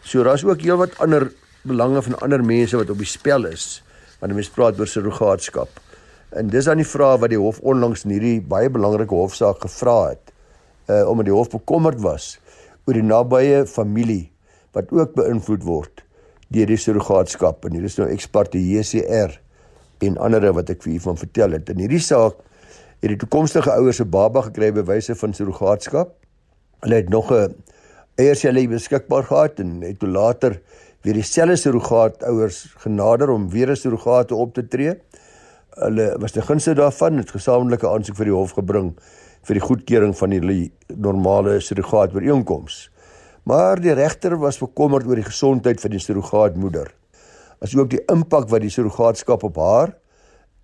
So 0.04 0.22
daar's 0.22 0.44
ook 0.44 0.60
heelwat 0.60 0.98
ander 1.00 1.32
belange 1.64 2.02
van 2.02 2.18
ander 2.20 2.44
mense 2.44 2.76
wat 2.76 2.90
op 2.90 2.98
die 2.98 3.08
spel 3.08 3.46
is 3.46 3.82
wanneer 4.20 4.36
mens 4.36 4.50
praat 4.50 4.78
oor 4.78 4.86
surrogaatskap. 4.86 5.68
En 6.30 6.48
dis 6.48 6.64
dan 6.64 6.76
die 6.76 6.84
vraag 6.84 7.20
wat 7.20 7.30
die 7.30 7.40
hof 7.40 7.60
onlangs 7.60 8.04
in 8.04 8.10
hierdie 8.10 8.40
baie 8.40 8.68
belangrike 8.68 9.14
hofsaak 9.14 9.60
gevra 9.60 10.10
het. 10.10 10.32
Uh 10.86 11.08
omdat 11.08 11.24
die 11.24 11.34
hof 11.34 11.48
bekommerd 11.48 12.00
was 12.00 12.38
oor 12.84 12.94
die 12.94 13.02
nabye 13.02 13.66
familie 13.66 14.30
wat 14.72 14.92
ook 14.92 15.14
beïnvloed 15.14 15.64
word 15.64 16.04
deur 16.48 16.66
die 16.66 16.76
surrogaatskap 16.76 17.64
en 17.64 17.72
hier 17.72 17.84
is 17.84 17.96
nou 17.96 18.08
eksperte 18.08 18.60
JCR 18.60 19.40
en 20.02 20.18
ander 20.18 20.52
wat 20.52 20.70
ek 20.70 20.82
vir 20.82 20.92
u 20.92 21.00
van 21.00 21.16
vertel 21.16 21.56
het. 21.56 21.68
In 21.68 21.78
hierdie 21.78 22.02
saak 22.02 22.38
het 23.00 23.10
die 23.12 23.18
toekomstige 23.18 23.70
ouers 23.70 24.00
'n 24.00 24.10
baba 24.10 24.42
gekry 24.42 24.72
by 24.72 24.82
wyse 24.82 25.14
van 25.14 25.34
surrogaatskap. 25.34 26.14
Hulle 26.80 26.94
het 26.94 27.08
nog 27.08 27.32
'n 27.32 27.54
eierselle 28.16 28.68
beskikbaar 28.68 29.24
gehad 29.24 29.60
en 29.60 29.80
het 29.82 29.98
toe 29.98 30.08
later 30.08 30.60
weer 31.02 31.14
dieselfde 31.14 31.56
surrogaat 31.56 32.22
ouers 32.22 32.74
genader 32.82 33.30
om 33.30 33.48
weer 33.50 33.70
'n 33.70 33.76
surrogaat 33.76 34.32
op 34.32 34.54
te 34.54 34.68
tree. 34.68 34.94
Hulle 35.70 36.18
was 36.18 36.32
te 36.32 36.42
gunste 36.42 36.74
daarvan 36.74 37.16
het 37.16 37.30
gesamentlike 37.30 37.88
aansoek 37.88 38.16
vir 38.16 38.24
die 38.24 38.34
hof 38.34 38.52
gebring 38.52 38.96
vir 39.42 39.54
die 39.54 39.62
goedkeuring 39.62 40.16
van 40.16 40.30
die 40.30 40.72
normale 40.96 41.60
surrogaat 41.60 42.14
ooreenkoms. 42.14 42.90
Maar 43.42 43.80
die 43.80 43.92
regter 43.92 44.36
was 44.38 44.58
bekommerd 44.58 45.06
oor 45.06 45.14
die 45.14 45.24
gesondheid 45.24 45.80
van 45.80 45.90
die 45.90 45.98
surrogaatmoeder. 46.00 46.90
As 47.60 47.76
ook 47.76 47.90
die 47.90 48.02
impak 48.12 48.48
wat 48.48 48.62
die 48.62 48.70
surrogaatskap 48.70 49.42
op 49.42 49.56
haar 49.56 49.94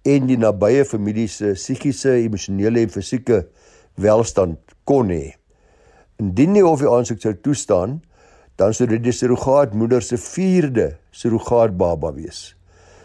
en 0.04 0.26
die 0.26 0.38
nabye 0.38 0.84
familie 0.84 1.28
se 1.28 1.54
psigiese, 1.56 2.12
emosionele 2.22 2.84
en 2.84 2.92
fisieke 2.92 3.46
welstand 4.00 4.74
kon 4.84 5.10
hê. 5.10 5.34
Indien 6.20 6.54
die 6.54 6.62
hof 6.62 6.82
die 6.84 6.90
aansoek 6.90 7.22
sou 7.22 7.32
toestaan, 7.34 8.02
dan 8.60 8.74
sou 8.74 8.86
dit 8.86 9.02
die 9.02 9.14
surrogaatmoeder 9.14 10.04
se 10.04 10.18
4de 10.20 10.92
surrogaatbaba 11.10 12.12
wees. 12.14 12.52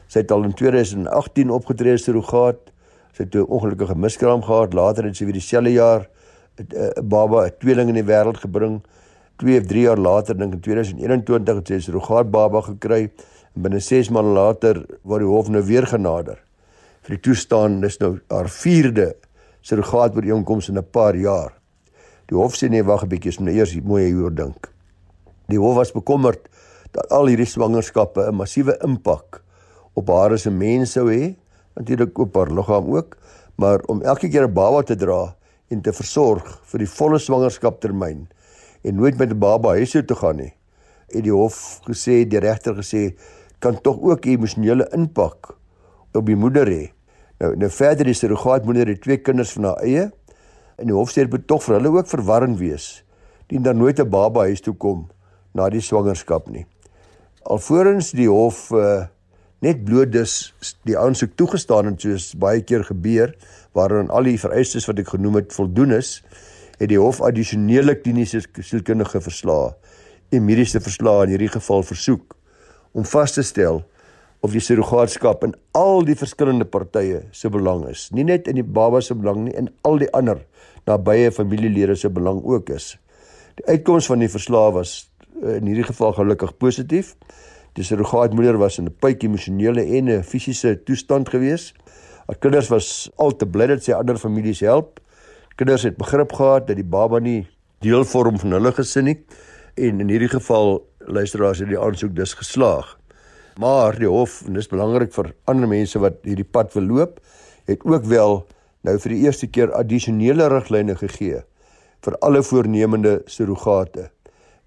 Sy 0.10 0.24
het 0.24 0.32
al 0.34 0.46
in 0.46 0.54
2018 0.58 1.50
opgetree 1.54 1.98
as 1.98 2.06
surrogaat. 2.06 2.72
Sy 3.14 3.24
het 3.26 3.36
'n 3.36 3.46
ongelukkige 3.46 3.96
miskraam 3.96 4.42
gehad. 4.42 4.74
Later 4.74 5.06
het 5.06 5.16
sy 5.16 5.26
weer 5.26 5.34
dieselfde 5.34 5.72
jaar 5.72 6.10
'n 6.58 7.08
baba, 7.08 7.46
'n 7.46 7.58
tweeling 7.60 7.90
in 7.90 7.96
die 7.96 8.04
wêreld 8.04 8.38
gebring. 8.38 8.82
2 9.38 9.60
of 9.60 9.66
3 9.66 9.82
jaar 9.82 9.98
later 9.98 10.38
dink 10.38 10.54
in 10.54 10.60
2021 10.60 11.56
het 11.56 11.68
sy 11.68 11.74
'n 11.74 11.82
surrogaat 11.82 12.32
baba 12.32 12.62
gekry 12.62 13.12
binne 13.54 13.80
6 13.80 14.10
maande 14.10 14.34
later 14.34 14.86
word 15.04 15.22
die 15.22 15.30
hof 15.30 15.50
nou 15.50 15.62
weer 15.62 15.88
genader 15.88 16.38
vir 17.10 17.18
die 17.18 17.24
toestaan 17.30 17.82
dis 17.82 17.98
nou 18.00 18.20
haar 18.30 18.50
4de 18.54 19.14
surrogaat 19.66 20.16
ooreenkoms 20.16 20.70
in 20.70 20.78
'n 20.78 20.92
paar 20.92 21.16
jaar. 21.16 21.54
Die 22.28 22.38
hof 22.38 22.56
sê 22.56 22.70
nee 22.70 22.84
wag 22.84 23.04
'n 23.04 23.10
bietjie, 23.10 23.34
moet 23.40 23.48
nou 23.48 23.56
eers 23.56 23.74
mooi 23.82 24.06
hieroor 24.06 24.36
dink. 24.36 24.70
Die 25.48 25.58
hof 25.58 25.76
was 25.76 25.92
bekommerd 25.92 26.48
dat 26.92 27.10
al 27.10 27.28
hierdie 27.28 27.46
swangerskappe 27.46 28.28
'n 28.28 28.36
massiewe 28.36 28.78
impak 28.84 29.42
op 29.94 30.08
haar 30.08 30.34
as 30.34 30.46
'n 30.46 30.58
mens 30.58 30.92
sou 30.92 31.10
hê, 31.10 31.36
natuurlik 31.76 32.18
op 32.18 32.36
haar 32.36 32.52
liggaam 32.52 32.96
ook, 32.96 33.18
maar 33.58 33.80
om 33.88 34.02
elke 34.02 34.30
keer 34.30 34.48
'n 34.48 34.54
baba 34.54 34.84
te 34.84 34.96
dra 34.96 35.36
en 35.70 35.82
te 35.82 35.94
versorg 35.94 36.62
vir 36.64 36.80
die 36.80 36.90
volle 36.90 37.20
swangerskaptermyn 37.20 38.28
en 38.84 38.96
nooit 38.96 39.18
met 39.18 39.32
'n 39.32 39.40
baba 39.40 39.70
huis 39.70 39.92
toe 39.92 40.06
te 40.06 40.16
gaan 40.16 40.36
nie. 40.36 40.54
Het 41.10 41.24
die 41.24 41.34
hof 41.34 41.82
gesê, 41.90 42.28
die 42.28 42.40
regter 42.40 42.76
gesê, 42.76 43.16
kan 43.60 43.82
tog 43.82 44.00
ook 44.02 44.26
emosionele 44.26 44.88
impak 44.96 45.54
op 46.14 46.26
die 46.26 46.38
moeder 46.40 46.68
hê. 46.68 46.88
Nou 47.40 47.56
nou 47.56 47.70
verder 47.72 48.08
die 48.10 48.18
surrogaatmoeder 48.18 48.88
het 48.88 49.02
twee 49.02 49.18
kinders 49.18 49.54
van 49.56 49.70
haar 49.70 49.84
eie 49.84 50.10
en 50.80 50.88
die 50.88 50.96
hof 50.96 51.12
sê 51.12 51.24
dit 51.24 51.32
moet 51.32 51.48
tog 51.48 51.64
vir 51.64 51.78
hulle 51.78 51.94
ook 51.98 52.10
verwarrend 52.12 52.60
wees 52.60 52.90
dien 53.50 53.64
daar 53.66 53.76
nooit 53.76 54.00
'n 54.00 54.10
baba 54.10 54.46
huis 54.48 54.62
toe 54.62 54.74
kom 54.74 55.08
na 55.54 55.70
die 55.70 55.82
swangerskap 55.82 56.50
nie. 56.50 56.66
Alvorens 57.44 58.12
die 58.12 58.30
hof 58.30 58.72
uh, 58.72 59.08
net 59.60 59.84
bloot 59.86 60.12
dus 60.12 60.54
die 60.86 60.98
aansoek 60.98 61.36
toegestaan 61.36 61.86
en 61.86 62.00
soos 62.00 62.36
baie 62.40 62.62
keer 62.62 62.84
gebeur 62.84 63.34
waarin 63.74 64.10
al 64.10 64.24
die 64.24 64.40
vereistes 64.40 64.88
wat 64.88 65.00
ek 65.00 65.08
genoem 65.08 65.36
het 65.36 65.54
voldoen 65.54 65.92
is, 65.92 66.24
het 66.80 66.90
die 66.90 67.00
hof 67.00 67.22
addisionele 67.22 67.96
kliniese 67.96 68.42
sielkundige 68.60 69.22
verslae 69.22 69.74
en 70.32 70.46
mediese 70.46 70.80
verslae 70.80 71.26
in 71.26 71.30
hierdie 71.30 71.52
geval 71.58 71.84
versoek 71.84 72.39
om 72.94 73.06
vas 73.06 73.34
te 73.36 73.44
stel 73.44 73.84
of 74.46 74.54
die 74.56 74.62
surrogaatskap 74.64 75.44
in 75.44 75.54
al 75.76 76.06
die 76.08 76.16
verskillende 76.16 76.66
partye 76.66 77.26
se 77.36 77.52
belang 77.52 77.84
is, 77.90 78.08
nie 78.16 78.24
net 78.24 78.48
in 78.48 78.56
die 78.60 78.66
baba 78.66 79.02
se 79.04 79.16
belang 79.16 79.44
nie, 79.46 79.56
in 79.60 79.68
al 79.88 80.00
die 80.00 80.10
ander 80.16 80.40
nabye 80.88 81.32
familielede 81.36 81.98
se 82.00 82.10
belang 82.10 82.40
ook 82.44 82.72
is. 82.74 82.94
Die 83.60 83.68
uitkoms 83.68 84.08
van 84.08 84.24
die 84.24 84.32
verslae 84.32 84.72
was 84.74 85.10
eh, 85.44 85.58
in 85.60 85.68
hierdie 85.68 85.90
geval 85.90 86.16
gelukkig 86.16 86.56
positief. 86.58 87.16
Die 87.76 87.84
surrogaatmoeder 87.84 88.58
was 88.58 88.80
in 88.80 88.88
'n 88.88 88.96
pyk 89.00 89.24
emosionele 89.24 89.84
en 89.84 90.10
'n 90.10 90.24
fisiese 90.24 90.80
toestand 90.84 91.30
gewees. 91.30 91.74
Haar 92.28 92.40
kinders 92.40 92.70
was 92.70 93.12
al 93.18 93.36
te 93.36 93.46
bly 93.46 93.68
dat 93.68 93.84
sy 93.84 93.92
ander 93.92 94.18
families 94.18 94.60
help 94.60 95.00
kinders 95.60 95.84
het 95.84 95.98
begrip 96.00 96.32
gehad 96.32 96.68
dat 96.68 96.78
die 96.80 96.88
baba 96.88 97.20
nie 97.20 97.44
deel 97.84 98.06
vorm 98.08 98.38
van 98.40 98.56
hulle 98.56 98.72
gesin 98.72 99.10
nie 99.10 99.18
en 99.76 100.00
in 100.00 100.12
hierdie 100.12 100.32
geval 100.32 100.78
luisteraars 101.10 101.60
het 101.64 101.72
die 101.72 101.80
aansoek 101.80 102.16
dus 102.16 102.34
geslaag. 102.40 102.96
Maar 103.60 103.98
die 104.00 104.08
hof 104.08 104.42
en 104.48 104.56
dis 104.56 104.70
belangrik 104.72 105.14
vir 105.16 105.34
ander 105.52 105.68
mense 105.68 106.00
wat 106.00 106.22
hierdie 106.28 106.48
pad 106.48 106.74
wil 106.78 106.88
loop, 106.88 107.20
het 107.68 107.84
ook 107.86 108.08
wel 108.10 108.44
nou 108.88 108.96
vir 109.04 109.16
die 109.16 109.22
eerste 109.26 109.50
keer 109.52 109.74
addisionele 109.76 110.48
riglyne 110.54 110.96
gegee 111.00 111.44
vir 112.06 112.16
alle 112.24 112.40
voornemende 112.44 113.20
surrogate. 113.28 114.08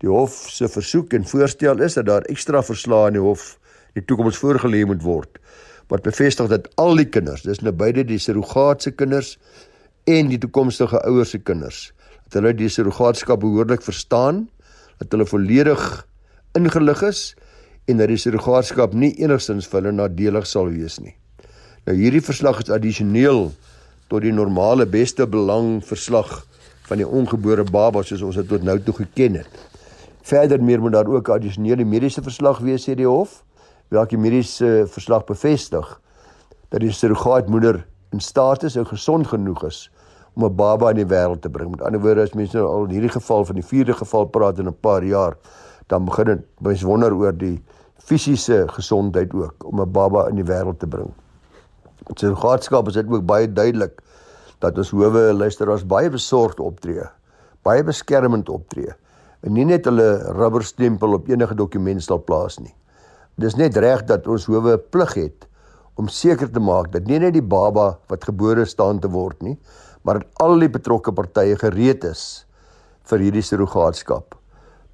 Die 0.04 0.10
hof 0.10 0.34
se 0.52 0.68
versoek 0.68 1.14
en 1.16 1.24
voorstel 1.24 1.80
is 1.80 1.96
dat 1.96 2.10
daar 2.10 2.26
ekstra 2.28 2.60
verslae 2.62 3.12
in 3.12 3.16
die 3.16 3.24
hof 3.24 3.54
in 3.94 4.02
die 4.02 4.08
toekoms 4.08 4.40
voorgelê 4.40 4.84
moet 4.88 5.04
word 5.04 5.40
wat 5.92 6.06
bevestig 6.06 6.48
dat 6.48 6.68
al 6.80 6.96
die 6.96 7.08
kinders, 7.08 7.42
dis 7.44 7.60
nou 7.60 7.72
beide 7.76 8.04
die 8.08 8.20
surrogaat 8.22 8.84
se 8.84 8.94
kinders 8.96 9.34
en 10.08 10.30
die 10.30 10.38
toekomstige 10.40 11.00
ouers 11.08 11.34
se 11.34 11.40
kinders 11.42 11.90
dat 12.24 12.38
hulle 12.40 12.54
die 12.56 12.70
surrogaatskap 12.72 13.42
behoorlik 13.42 13.84
verstaan 13.84 14.46
dat 15.02 15.12
hulle 15.12 15.26
volledig 15.28 15.82
ingelig 16.58 17.02
is 17.02 17.34
en 17.90 17.98
dat 17.98 18.08
die 18.08 18.20
surrogaatskap 18.20 18.94
nie 18.94 19.12
enigstens 19.18 19.66
vir 19.66 19.80
hulle 19.80 19.92
nadelig 19.96 20.46
sal 20.46 20.70
wees 20.70 20.98
nie. 21.00 21.14
Nou 21.86 21.96
hierdie 21.98 22.22
verslag 22.22 22.60
is 22.62 22.70
addisioneel 22.70 23.50
tot 24.12 24.22
die 24.22 24.32
normale 24.34 24.86
beste 24.86 25.26
belang 25.26 25.80
verslag 25.84 26.42
van 26.88 27.00
die 27.00 27.08
ongebore 27.08 27.64
baba 27.64 28.02
soos 28.06 28.22
ons 28.22 28.38
dit 28.38 28.48
tot 28.48 28.62
nou 28.66 28.78
toe 28.84 28.94
geken 29.00 29.40
het. 29.40 29.48
Verder 30.22 30.62
meer 30.62 30.80
moet 30.80 30.94
daar 30.94 31.10
ook 31.10 31.32
addisionele 31.34 31.84
mediese 31.84 32.22
verslag 32.22 32.60
wees 32.62 32.86
sê 32.86 32.94
die 32.94 33.08
hof, 33.08 33.40
welke 33.90 34.16
mediese 34.16 34.84
verslag 34.92 35.26
bevestig 35.26 35.88
dat 36.70 36.80
die 36.80 36.92
surrogaatmoeder 36.94 37.82
in 38.12 38.20
staat 38.20 38.62
is 38.68 38.76
en 38.76 38.86
gesond 38.86 39.26
genoeg 39.26 39.64
is 39.66 39.88
om 40.34 40.44
'n 40.44 40.56
baba 40.56 40.90
in 40.90 40.96
die 40.96 41.06
wêreld 41.06 41.42
te 41.42 41.50
bring. 41.50 41.70
Met 41.70 41.82
ander 41.82 42.00
woorde, 42.00 42.22
as 42.22 42.32
mense 42.32 42.56
nou 42.56 42.66
al 42.66 42.84
in 42.84 42.90
hierdie 42.90 43.12
geval 43.12 43.44
van 43.44 43.54
die 43.54 43.64
vierde 43.64 43.92
geval 43.92 44.24
praat 44.24 44.58
in 44.58 44.68
'n 44.68 44.80
paar 44.80 45.04
jaar, 45.04 45.36
dan 45.92 46.08
begin 46.08 46.30
dit 46.30 46.44
mens 46.64 46.84
wonder 46.88 47.12
oor 47.14 47.34
die 47.36 47.58
fisiese 48.00 48.64
gesondheid 48.72 49.34
ook 49.36 49.66
om 49.68 49.80
'n 49.80 49.92
baba 49.92 50.28
in 50.28 50.40
die 50.40 50.48
wêreld 50.48 50.78
te 50.78 50.86
bring. 50.86 51.12
Met 52.08 52.18
sy 52.18 52.32
gaatskap 52.34 52.88
is 52.88 52.94
dit 52.94 53.06
ook 53.06 53.26
baie 53.26 53.52
duidelik 53.52 54.00
dat 54.58 54.78
ons 54.78 54.90
howe 54.90 55.32
luisteraars 55.32 55.86
baie 55.86 56.10
besorgd 56.10 56.60
optree, 56.60 57.04
baie 57.62 57.84
beskermend 57.84 58.48
optree 58.48 58.94
en 59.42 59.52
nie 59.52 59.64
net 59.64 59.84
hulle 59.84 60.32
rubberstempel 60.38 61.14
op 61.18 61.28
enige 61.28 61.54
dokument 61.54 62.02
sal 62.02 62.22
plaas 62.22 62.58
nie. 62.58 62.74
Dis 63.36 63.56
net 63.56 63.76
reg 63.76 64.04
dat 64.04 64.26
ons 64.26 64.46
howe 64.46 64.78
plig 64.78 65.14
het 65.14 65.48
om 65.94 66.08
seker 66.08 66.50
te 66.50 66.60
maak 66.60 66.92
dat 66.92 67.06
nie 67.06 67.18
net 67.18 67.34
die 67.34 67.42
baba 67.42 67.98
wat 68.08 68.24
gebore 68.24 68.64
staan 68.64 69.00
te 69.00 69.08
word 69.08 69.42
nie, 69.42 69.58
maar 70.02 70.20
dat 70.20 70.28
al 70.40 70.58
die 70.58 70.70
betrokke 70.70 71.12
partye 71.12 71.56
gereed 71.56 72.04
is 72.04 72.46
vir 73.04 73.18
hierdie 73.18 73.42
surrogaatskap. 73.42 74.41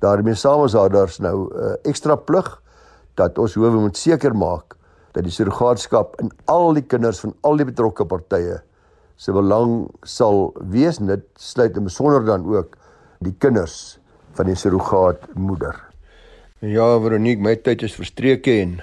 Daarmee 0.05 0.35
saam 0.35 0.65
is 0.65 0.73
daar 0.73 0.91
daar's 0.91 1.19
nou 1.19 1.49
'n 1.49 1.63
uh, 1.63 1.75
ekstra 1.83 2.17
plig 2.17 2.63
dat 3.15 3.39
ons 3.39 3.55
howe 3.55 3.81
moet 3.81 3.97
seker 3.97 4.35
maak 4.35 4.77
dat 5.13 5.25
die 5.25 5.33
surrogaatskap 5.33 6.21
in 6.21 6.31
al 6.45 6.75
die 6.75 6.87
kinders 6.87 7.21
van 7.21 7.35
al 7.43 7.57
die 7.57 7.67
betrokke 7.67 8.05
partye 8.07 8.61
se 9.17 9.33
belang 9.33 9.89
sal 10.03 10.53
wees 10.61 10.99
dit 10.99 11.25
sluit 11.35 11.77
in 11.77 11.85
besonder 11.85 12.25
dan 12.25 12.47
ook 12.47 12.77
die 13.19 13.35
kinders 13.39 13.99
van 14.33 14.47
die 14.47 14.55
surrogaatmoeder. 14.55 15.75
Ja, 16.61 17.01
Veronique, 17.03 17.43
my 17.43 17.57
tyd 17.57 17.83
is 17.83 17.95
verstreke 17.99 18.61
en 18.63 18.81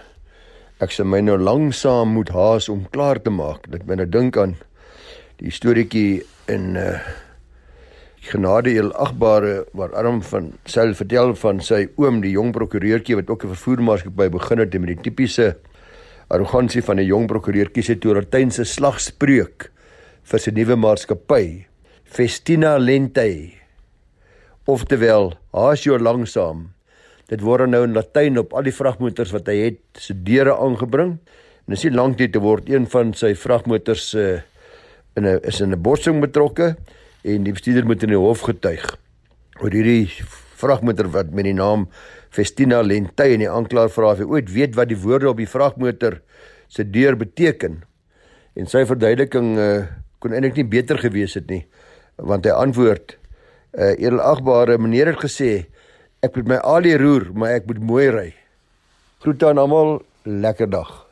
ek 0.83 0.91
sê 0.91 1.05
my 1.07 1.21
nou 1.23 1.37
langsam 1.39 2.11
moet 2.17 2.29
haas 2.35 2.67
om 2.69 2.83
klaar 2.91 3.21
te 3.23 3.31
maak. 3.31 3.69
Dit 3.71 3.87
my 3.87 3.95
nou 3.95 4.07
dink 4.11 4.37
aan 4.37 4.57
die 5.39 5.51
storieetjie 5.51 6.25
in 6.51 6.75
uh 6.75 6.97
genade 8.25 8.73
heel 8.73 8.91
agbare 8.93 9.65
waar 9.73 9.93
Arm 9.93 10.21
van 10.21 10.53
Sail 10.65 10.95
vertel 10.97 11.35
van 11.35 11.61
sy 11.61 11.85
oom 12.01 12.21
die 12.23 12.33
jong 12.33 12.51
prokureurtjie 12.55 13.15
wat 13.19 13.29
ook 13.29 13.45
'n 13.45 13.53
vervoermaatskappy 13.53 14.29
begin 14.29 14.59
het 14.59 14.73
met 14.79 14.87
die 14.87 15.01
tipiese 15.09 15.55
arrogansie 16.29 16.81
van 16.81 16.99
'n 16.99 17.05
jong 17.05 17.27
prokureur 17.27 17.69
kies 17.69 17.87
hy 17.87 17.95
toe 17.95 18.15
Latynse 18.15 18.65
slagspreuk 18.65 19.71
vir 20.23 20.39
sy 20.39 20.51
nuwe 20.51 20.75
maatskappy 20.75 21.65
Festina 22.03 22.77
Lente 22.77 23.51
oftewel 24.65 25.33
haas 25.53 25.83
jou 25.83 25.97
langsaam. 25.99 26.71
Dit 27.29 27.41
word 27.41 27.69
nou 27.69 27.83
in 27.83 27.93
Latyn 27.93 28.37
op 28.37 28.53
al 28.53 28.63
die 28.63 28.73
vragmotors 28.73 29.31
wat 29.33 29.47
hy 29.47 29.55
het 29.55 29.79
se 29.97 30.13
deure 30.13 30.57
aangebring. 30.57 31.17
En 31.65 31.73
dis 31.73 31.83
nie 31.83 31.95
lank 31.95 32.19
nie 32.19 32.29
te 32.29 32.39
word 32.39 32.69
een 32.69 32.85
van 32.87 33.13
sy 33.13 33.33
vragmotors 33.35 34.09
se 34.09 34.19
uh, 34.19 34.41
in 35.15 35.25
'n 35.25 35.39
is 35.43 35.61
in 35.61 35.71
'n 35.71 35.81
botsing 35.81 36.21
betrokke 36.21 36.75
en 37.25 37.45
die 37.45 37.53
bestuurder 37.55 37.87
moet 37.89 38.03
in 38.05 38.13
die 38.13 38.21
hof 38.21 38.45
getuig 38.45 38.83
oor 39.63 39.73
hierdie 39.73 40.05
vragmotor 40.59 41.09
wat 41.13 41.31
met 41.35 41.47
die 41.47 41.55
naam 41.57 41.87
Festina 42.35 42.81
Lentay 42.83 43.33
en 43.33 43.43
die 43.43 43.51
aanklaer 43.51 43.91
vra 43.91 44.11
of 44.13 44.21
hy 44.21 44.27
ooit 44.29 44.51
weet 44.51 44.75
wat 44.77 44.91
die 44.91 44.99
woorde 44.99 45.29
op 45.31 45.39
die 45.39 45.49
vragmotor 45.49 46.19
se 46.71 46.83
deur 46.83 47.15
beteken. 47.15 47.83
En 48.55 48.67
sy 48.67 48.83
verduideliking 48.87 49.53
uh, 49.59 49.85
kon 50.19 50.35
eintlik 50.35 50.59
nie 50.59 50.67
beter 50.75 50.99
gewees 50.99 51.35
het 51.37 51.47
nie, 51.51 51.63
want 52.17 52.47
hy 52.47 52.55
antwoord: 52.55 53.17
"Uh 53.75 53.93
edelagbare 53.95 54.77
meneer 54.79 55.13
het 55.13 55.23
gesê 55.23 55.67
ek 56.23 56.35
moet 56.35 56.55
my 56.55 56.59
alie 56.63 56.97
roer, 56.97 57.29
maar 57.33 57.55
ek 57.59 57.67
moet 57.67 57.79
mooi 57.79 58.09
ry." 58.09 58.29
Groete 59.23 59.47
aan 59.47 59.61
almal, 59.61 60.01
lekker 60.25 60.69
dag. 60.69 61.04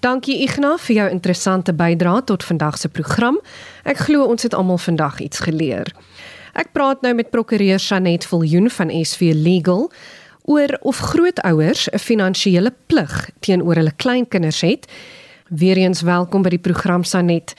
Dankie 0.00 0.38
Ignas 0.40 0.86
vir 0.86 0.96
jou 0.96 1.06
interessante 1.12 1.74
bydrae 1.76 2.22
tot 2.24 2.44
vandag 2.48 2.78
se 2.80 2.88
program. 2.88 3.36
Ek 3.84 3.98
glo 4.06 4.24
ons 4.32 4.46
het 4.46 4.54
almal 4.56 4.78
vandag 4.80 5.18
iets 5.20 5.42
geleer. 5.44 5.90
Ek 6.56 6.70
praat 6.72 7.02
nou 7.04 7.12
met 7.14 7.28
prokureur 7.28 7.76
Janet 7.76 8.24
Viljoen 8.24 8.70
van 8.72 8.88
SV 8.88 9.34
Legal 9.36 9.90
oor 10.48 10.72
of 10.80 11.02
grootouers 11.12 11.88
'n 11.92 11.98
finansiële 11.98 12.72
plig 12.86 13.30
teenoor 13.40 13.74
hulle 13.74 13.92
kleinkinders 13.96 14.60
het. 14.60 14.88
Weereens 15.48 16.00
welkom 16.00 16.42
by 16.42 16.48
die 16.48 16.64
program 16.64 17.04
Sanet. 17.04 17.52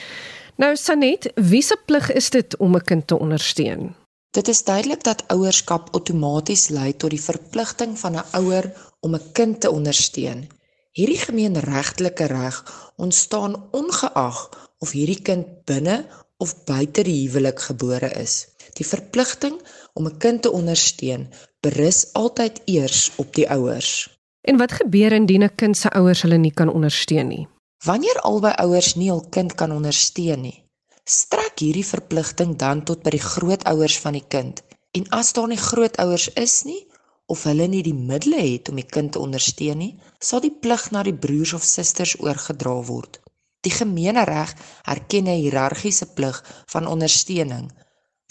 Nou 0.57 0.75
Sanet, 0.75 1.31
wie 1.35 1.61
se 1.61 1.77
plig 1.85 2.11
is 2.11 2.29
dit 2.29 2.57
om 2.57 2.75
'n 2.75 2.81
kind 2.81 3.07
te 3.07 3.19
ondersteun? 3.19 3.95
Dit 4.31 4.47
is 4.47 4.63
duidelik 4.63 5.03
dat 5.03 5.23
ouerskap 5.27 5.89
outomaties 5.91 6.69
lei 6.69 6.97
tot 6.97 7.09
die 7.09 7.21
verpligting 7.21 7.99
van 7.99 8.15
'n 8.15 8.23
ouer 8.31 8.71
om 8.99 9.13
'n 9.15 9.31
kind 9.31 9.61
te 9.61 9.71
ondersteun. 9.71 10.47
Hierdie 10.91 11.21
gemeenregtelike 11.23 12.25
reg 12.27 12.57
ontstaan 12.99 13.53
ongeag 13.71 14.39
of 14.83 14.91
hierdie 14.91 15.21
kind 15.23 15.63
binne 15.63 16.03
of 16.43 16.51
buite 16.67 17.05
die 17.07 17.15
huwelik 17.21 17.61
gebore 17.63 18.09
is. 18.19 18.49
Die 18.75 18.87
verpligting 18.87 19.55
om 19.93 20.07
'n 20.07 20.17
kind 20.17 20.41
te 20.41 20.51
ondersteun 20.51 21.29
berus 21.63 22.13
altyd 22.13 22.61
eers 22.65 23.11
op 23.15 23.33
die 23.33 23.47
ouers. 23.49 24.19
En 24.41 24.57
wat 24.57 24.71
gebeur 24.71 25.11
indien 25.11 25.43
'n 25.43 25.55
kind 25.55 25.77
se 25.77 25.89
ouers 25.89 26.21
hulle 26.21 26.37
nie 26.37 26.53
kan 26.53 26.69
ondersteun 26.69 27.27
nie? 27.27 27.47
Wanneer 27.85 28.19
albei 28.19 28.53
ouers 28.53 28.95
nie 28.95 29.09
hul 29.09 29.25
kind 29.29 29.55
kan 29.55 29.71
ondersteun 29.71 30.41
nie, 30.41 30.63
strek 31.03 31.59
hierdie 31.59 31.85
verpligting 31.85 32.55
dan 32.55 32.83
tot 32.83 33.01
by 33.03 33.09
die 33.09 33.27
grootouers 33.33 33.99
van 33.99 34.13
die 34.13 34.27
kind. 34.27 34.63
En 34.91 35.09
as 35.09 35.33
daar 35.33 35.47
nie 35.47 35.57
grootouers 35.57 36.33
is 36.33 36.63
nie, 36.63 36.87
of 37.33 37.43
hulle 37.47 37.67
nie 37.71 37.83
die 37.85 37.95
middele 37.95 38.41
het 38.43 38.69
om 38.71 38.79
die 38.79 38.87
kind 38.95 39.13
te 39.15 39.21
ondersteun 39.23 39.79
nie, 39.83 39.91
sal 40.19 40.43
die 40.43 40.53
plig 40.63 40.87
na 40.95 41.03
die 41.07 41.17
broers 41.25 41.53
of 41.57 41.67
susters 41.67 42.15
oorgedra 42.19 42.73
word. 42.89 43.19
Die 43.65 43.73
gemeenereg 43.73 44.51
erken 44.93 45.27
'n 45.29 45.41
hiërargiese 45.43 46.07
plig 46.17 46.37
van 46.73 46.87
ondersteuning. 46.93 47.67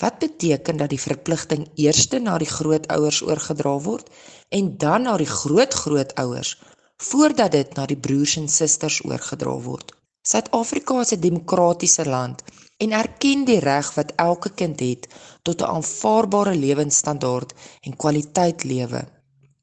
Wat 0.02 0.18
beteken 0.18 0.76
dat 0.76 0.90
die 0.90 1.04
verpligting 1.08 1.68
eers 1.74 2.08
na 2.08 2.38
die 2.38 2.52
grootouers 2.56 3.22
oorgedra 3.22 3.74
word 3.88 4.10
en 4.48 4.76
dan 4.84 5.02
na 5.02 5.16
die 5.16 5.32
grootgrootouers 5.40 6.58
voordat 7.10 7.52
dit 7.52 7.74
na 7.76 7.86
die 7.86 8.00
broers 8.06 8.36
en 8.36 8.48
susters 8.48 9.00
oorgedra 9.04 9.56
word. 9.68 9.92
Suid-Afrika 10.30 11.00
is 11.00 11.12
'n 11.12 11.20
demokratiese 11.20 12.04
land 12.04 12.42
en 12.76 12.92
erken 12.92 13.44
die 13.44 13.58
reg 13.58 13.94
wat 13.94 14.12
elke 14.16 14.50
kind 14.60 14.80
het 14.80 15.08
tot 15.42 15.62
'n 15.62 15.70
aanvaarbare 15.76 16.54
lewensstandaard 16.54 17.52
en 17.80 17.96
kwaliteit 17.96 18.64
lewe. 18.64 19.02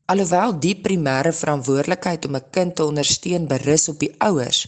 Alhoewel 0.06 0.60
die 0.60 0.76
primêre 0.76 1.34
verantwoordelikheid 1.34 2.26
om 2.26 2.36
'n 2.36 2.50
kind 2.52 2.76
te 2.76 2.86
ondersteun 2.86 3.48
berus 3.48 3.90
op 3.90 4.00
die 4.00 4.14
ouers, 4.18 4.68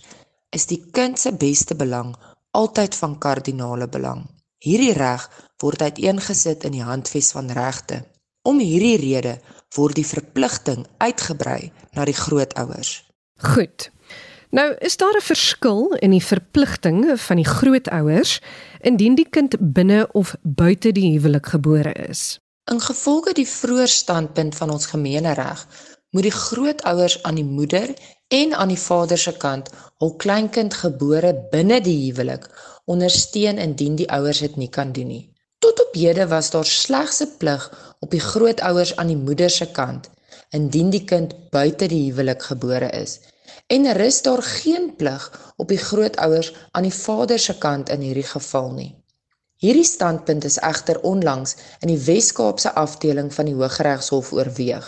is 0.50 0.66
die 0.66 0.82
kind 0.92 1.20
se 1.20 1.32
beste 1.34 1.76
belang 1.76 2.16
altyd 2.52 2.96
van 2.96 3.18
kardinale 3.18 3.88
belang. 3.88 4.26
Hierdie 4.60 4.94
reg 4.94 5.28
word 5.62 5.82
uiteengesit 5.82 6.66
in 6.68 6.72
die 6.72 6.84
Handves 6.84 7.32
van 7.32 7.52
Regte. 7.52 8.04
Om 8.42 8.60
hierdie 8.60 8.98
rede 8.98 9.38
word 9.76 9.96
die 9.96 10.08
verpligting 10.08 10.86
uitgebrei 10.98 11.72
na 11.96 12.06
die 12.06 12.18
grootouers. 12.18 13.04
Goed. 13.54 13.92
Nou, 14.52 14.76
is 14.80 14.98
daar 14.98 15.16
'n 15.16 15.22
verskil 15.22 15.94
in 15.94 16.10
die 16.10 16.24
verpligting 16.24 17.22
van 17.22 17.36
die 17.36 17.46
grootouers 17.46 18.42
indien 18.82 19.16
die 19.16 19.30
kind 19.30 19.56
binne 19.60 20.10
of 20.12 20.36
buite 20.42 20.92
die 20.92 21.12
huwelik 21.12 21.46
gebore 21.46 21.94
is? 21.94 22.40
In 22.72 22.82
gevolge 22.82 23.34
die 23.34 23.48
vroeë 23.48 23.86
standpunt 23.88 24.56
van 24.56 24.70
ons 24.70 24.86
gemeenereg, 24.86 25.68
moet 26.10 26.24
die 26.24 26.32
grootouers 26.32 27.24
aan 27.24 27.36
die 27.36 27.46
moeder 27.46 27.94
en 28.28 28.54
aan 28.54 28.68
die 28.68 28.80
vader 28.80 29.18
se 29.18 29.38
kant 29.38 29.70
hul 29.98 30.16
kleinkind 30.16 30.74
gebore 30.74 31.48
binne 31.52 31.82
die 31.82 31.98
huwelik 32.10 32.50
ondersteun 32.86 33.58
indien 33.58 33.96
die 33.96 34.10
ouers 34.10 34.40
dit 34.40 34.56
nie 34.56 34.70
kan 34.70 34.92
doen 34.92 35.08
nie. 35.08 35.34
Tot 35.60 35.86
op 35.86 35.94
hede 35.94 36.28
was 36.28 36.50
daar 36.50 36.66
slegs 36.66 37.22
'n 37.22 37.38
plig 37.38 37.72
op 38.00 38.12
die 38.12 38.26
grootouers 38.32 38.96
aan 38.96 39.08
die 39.08 39.24
moeder 39.28 39.50
se 39.50 39.72
kant 39.72 40.10
indien 40.50 40.90
die 40.90 41.04
kind 41.04 41.50
buite 41.50 41.88
die 41.88 42.12
huwelik 42.12 42.42
gebore 42.42 42.90
is 42.90 43.20
en 43.70 43.86
er 43.86 44.00
is 44.02 44.22
daar 44.26 44.44
geen 44.44 44.96
plig 44.96 45.54
op 45.56 45.68
die 45.68 45.78
grootouers 45.78 46.54
aan 46.72 46.88
die 46.88 46.94
vader 46.94 47.40
se 47.40 47.58
kant 47.58 47.90
in 47.94 48.02
hierdie 48.02 48.26
geval 48.26 48.72
nie. 48.74 48.90
Hierdie 49.62 49.86
standpunt 49.86 50.48
is 50.48 50.58
egter 50.64 51.02
onlangs 51.06 51.56
in 51.84 51.92
die 51.92 52.00
Wes-Kaapse 52.06 52.72
afdeling 52.74 53.30
van 53.36 53.46
die 53.46 53.54
Hooggeregshof 53.60 54.32
oorweeg, 54.34 54.88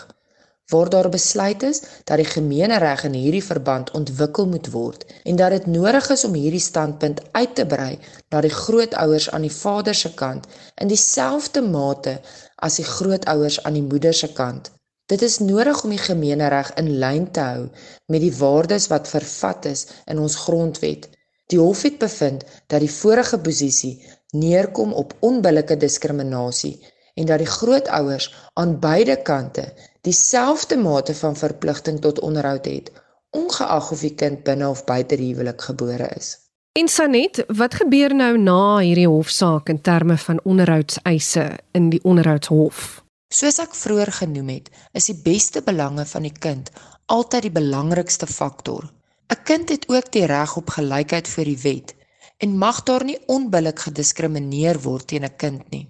waar 0.74 0.90
daar 0.90 1.10
besluit 1.14 1.64
is 1.64 1.84
dat 2.10 2.18
die 2.18 2.26
gemeenereg 2.26 3.04
in 3.04 3.20
hierdie 3.20 3.44
verband 3.44 3.92
ontwikkel 4.02 4.48
moet 4.48 4.72
word 4.74 5.06
en 5.24 5.36
dat 5.36 5.54
dit 5.58 5.70
nodig 5.76 6.10
is 6.18 6.26
om 6.26 6.34
hierdie 6.34 6.66
standpunt 6.72 7.22
uit 7.32 7.56
te 7.56 7.66
brei 7.66 8.00
na 8.34 8.42
die 8.42 8.56
grootouers 8.64 9.30
aan 9.30 9.46
die 9.46 9.56
vader 9.62 9.96
se 9.96 10.14
kant 10.14 10.50
in 10.76 10.90
dieselfde 10.90 11.62
mate 11.62 12.18
as 12.56 12.82
die 12.82 12.90
grootouers 12.98 13.62
aan 13.64 13.78
die 13.78 13.90
moeder 13.94 14.14
se 14.14 14.34
kant. 14.34 14.72
Dit 15.06 15.22
is 15.22 15.40
nodig 15.40 15.84
om 15.84 15.90
die 15.90 16.02
gemeenereg 16.02 16.74
in 16.80 16.92
lyn 17.00 17.32
te 17.32 17.40
hou 17.40 17.66
met 18.08 18.22
die 18.22 18.34
waardes 18.38 18.88
wat 18.92 19.10
vervat 19.12 19.66
is 19.66 19.88
in 20.06 20.20
ons 20.20 20.36
grondwet. 20.46 21.10
Die 21.52 21.60
hof 21.60 21.82
het 21.84 21.98
bevind 22.00 22.46
dat 22.68 22.80
die 22.80 22.92
vorige 22.92 23.40
posisie 23.40 23.96
neerkom 24.32 24.94
op 24.94 25.14
onbillike 25.20 25.78
diskriminasie 25.78 26.78
en 27.16 27.26
dat 27.26 27.42
die 27.44 27.50
grootouers 27.50 28.30
aan 28.54 28.80
beide 28.80 29.18
kante 29.22 29.66
dieselfde 30.02 30.78
mate 30.78 31.16
van 31.16 31.36
verpligting 31.36 32.00
tot 32.02 32.20
onderhoud 32.20 32.66
het, 32.66 32.92
ongeag 33.30 33.92
of 33.92 34.00
die 34.00 34.16
kind 34.16 34.44
binne 34.44 34.70
of 34.70 34.86
buite 34.86 35.16
die 35.16 35.34
huwelik 35.34 35.62
gebore 35.62 36.08
is. 36.16 36.38
En 36.80 36.88
Sanet, 36.88 37.44
wat 37.48 37.76
gebeur 37.76 38.16
nou 38.16 38.38
na 38.40 38.78
hierdie 38.78 39.08
hofsaak 39.08 39.70
in 39.70 39.82
terme 39.82 40.18
van 40.18 40.40
onderhoudseise 40.44 41.50
in 41.72 41.90
die 41.90 42.00
onderhoudshof? 42.04 43.01
Soos 43.32 43.62
ek 43.64 43.76
vroeër 43.80 44.10
genoem 44.12 44.50
het, 44.52 44.66
is 44.92 45.06
die 45.08 45.16
beste 45.24 45.62
belange 45.64 46.04
van 46.10 46.26
die 46.28 46.34
kind 46.46 46.68
altyd 47.16 47.46
die 47.48 47.54
belangrikste 47.56 48.28
faktor. 48.28 48.90
'n 49.32 49.44
Kind 49.48 49.70
het 49.72 49.88
ook 49.90 50.12
die 50.12 50.26
reg 50.28 50.56
op 50.60 50.74
gelykheid 50.76 51.28
voor 51.34 51.48
die 51.48 51.62
wet 51.64 51.96
en 52.44 52.58
mag 52.64 52.84
daar 52.84 53.06
nie 53.08 53.18
onbillik 53.28 53.80
gediskrimineer 53.88 54.82
word 54.84 55.08
teen 55.08 55.24
'n 55.24 55.36
kind 55.44 55.64
nie. 55.72 55.88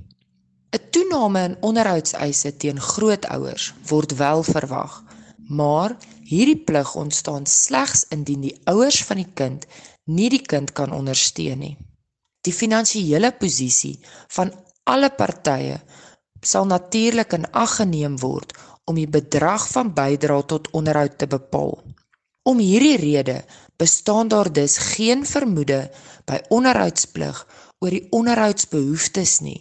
'n 0.78 0.84
Toename 0.92 1.42
in 1.50 1.58
onderhoudseise 1.70 2.52
teen 2.58 2.80
grootouers 2.80 3.74
word 3.90 4.12
wel 4.22 4.44
verwag, 4.44 5.04
maar 5.50 5.98
hierdie 6.34 6.62
plig 6.70 6.96
ontstaan 6.96 7.46
slegs 7.46 8.06
indien 8.10 8.42
die 8.42 8.60
ouers 8.64 9.04
van 9.04 9.18
die 9.18 9.32
kind 9.34 9.66
nie 10.06 10.30
die 10.30 10.46
kind 10.54 10.72
kan 10.72 10.94
ondersteun 10.94 11.60
nie. 11.60 11.78
Die 12.42 12.54
finansiële 12.54 13.32
posisie 13.32 14.00
van 14.28 14.54
alle 14.84 15.10
partye 15.10 15.82
sal 16.42 16.66
natuurlik 16.66 17.34
in 17.38 17.46
ag 17.52 17.76
geneem 17.76 18.18
word 18.20 18.54
om 18.90 18.98
die 18.98 19.10
bedrag 19.10 19.68
van 19.70 19.94
bydrae 19.94 20.46
tot 20.46 20.70
onderhoud 20.78 21.18
te 21.18 21.28
bepaal. 21.28 21.78
Om 22.44 22.58
hierdie 22.58 22.98
rede 22.98 23.44
bestaan 23.78 24.28
daar 24.28 24.50
dus 24.54 24.78
geen 24.78 25.26
vermoede 25.26 25.92
by 26.26 26.42
onderhoudsplig 26.50 27.44
oor 27.80 27.94
die 27.94 28.08
onderhoudsbehoeftes 28.10 29.40
nie 29.46 29.60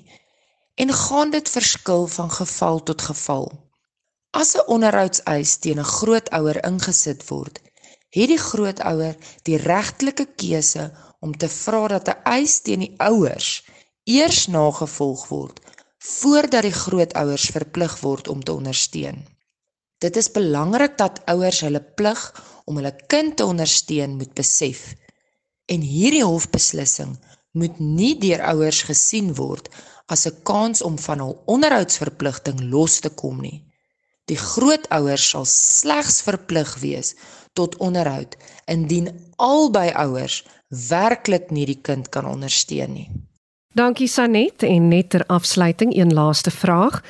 en 0.81 0.93
gaan 0.97 1.31
dit 1.31 1.49
verskil 1.53 2.07
van 2.07 2.31
geval 2.33 2.83
tot 2.83 3.03
geval. 3.03 3.51
As 4.31 4.55
'n 4.57 4.65
onderhoudseis 4.67 5.57
teen 5.57 5.81
'n 5.81 5.93
grootouer 5.97 6.65
ingesit 6.65 7.29
word, 7.29 7.61
het 8.17 8.29
die 8.33 8.39
grootouer 8.39 9.17
die 9.43 9.57
regtelike 9.57 10.27
keuse 10.37 10.93
om 11.21 11.37
te 11.37 11.49
vra 11.49 11.89
dat 11.89 12.09
'n 12.09 12.23
eis 12.25 12.61
teen 12.61 12.81
die 12.87 12.95
ouers 12.97 13.65
eers 14.05 14.47
nagevolg 14.47 15.29
word 15.29 15.61
voordat 16.01 16.65
die 16.65 16.73
grootouers 16.75 17.51
verplig 17.53 17.99
word 18.01 18.29
om 18.29 18.43
te 18.45 18.53
ondersteun. 18.53 19.21
Dit 20.01 20.17
is 20.17 20.31
belangrik 20.33 20.97
dat 20.99 21.21
ouers 21.29 21.61
hulle 21.61 21.83
plig 21.97 22.21
om 22.65 22.79
hulle 22.81 22.95
kind 23.13 23.37
te 23.37 23.45
ondersteun 23.45 24.17
moet 24.17 24.33
besef. 24.35 24.95
En 25.69 25.85
hierdie 25.85 26.25
hofbeslissing 26.25 27.19
moet 27.53 27.79
nie 27.79 28.15
deur 28.19 28.41
ouers 28.53 28.83
gesien 28.89 29.35
word 29.37 29.69
as 30.07 30.27
'n 30.27 30.43
kans 30.43 30.83
om 30.83 30.97
van 30.99 31.21
hul 31.21 31.37
onderhoudsverpligting 31.47 32.61
los 32.73 33.01
te 33.01 33.11
kom 33.11 33.41
nie. 33.41 33.65
Die 34.25 34.39
grootouers 34.39 35.29
sal 35.31 35.45
slegs 35.45 36.23
verplig 36.23 36.77
wees 36.81 37.15
tot 37.53 37.77
onderhoud 37.77 38.37
indien 38.67 39.11
albei 39.37 39.91
ouers 39.93 40.45
werklik 40.69 41.51
nie 41.51 41.67
die 41.67 41.81
kind 41.83 42.09
kan 42.09 42.27
ondersteun 42.27 42.93
nie. 42.95 43.11
Dankie 43.71 44.09
Sanet 44.09 44.63
en 44.67 44.89
net 44.89 45.11
ter 45.11 45.23
afsluiting 45.27 45.97
een 45.97 46.13
laaste 46.13 46.51
vraag. 46.51 47.05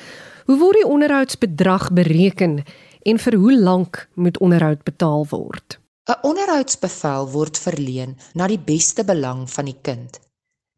Hoe 0.45 0.57
word 0.59 0.77
die 0.77 0.85
onderhoudsbedrag 0.85 1.87
bereken 1.91 2.63
en 3.01 3.17
vir 3.17 3.35
hoe 3.35 3.55
lank 3.59 4.09
moet 4.13 4.37
onderhoud 4.37 4.83
betaal 4.83 5.25
word? 5.29 5.79
'n 6.05 6.19
Onderhoudsbevel 6.21 7.29
word 7.33 7.57
verleen 7.57 8.13
na 8.33 8.47
die 8.47 8.59
beste 8.59 9.03
belang 9.03 9.49
van 9.49 9.65
die 9.65 9.79
kind. 9.81 10.19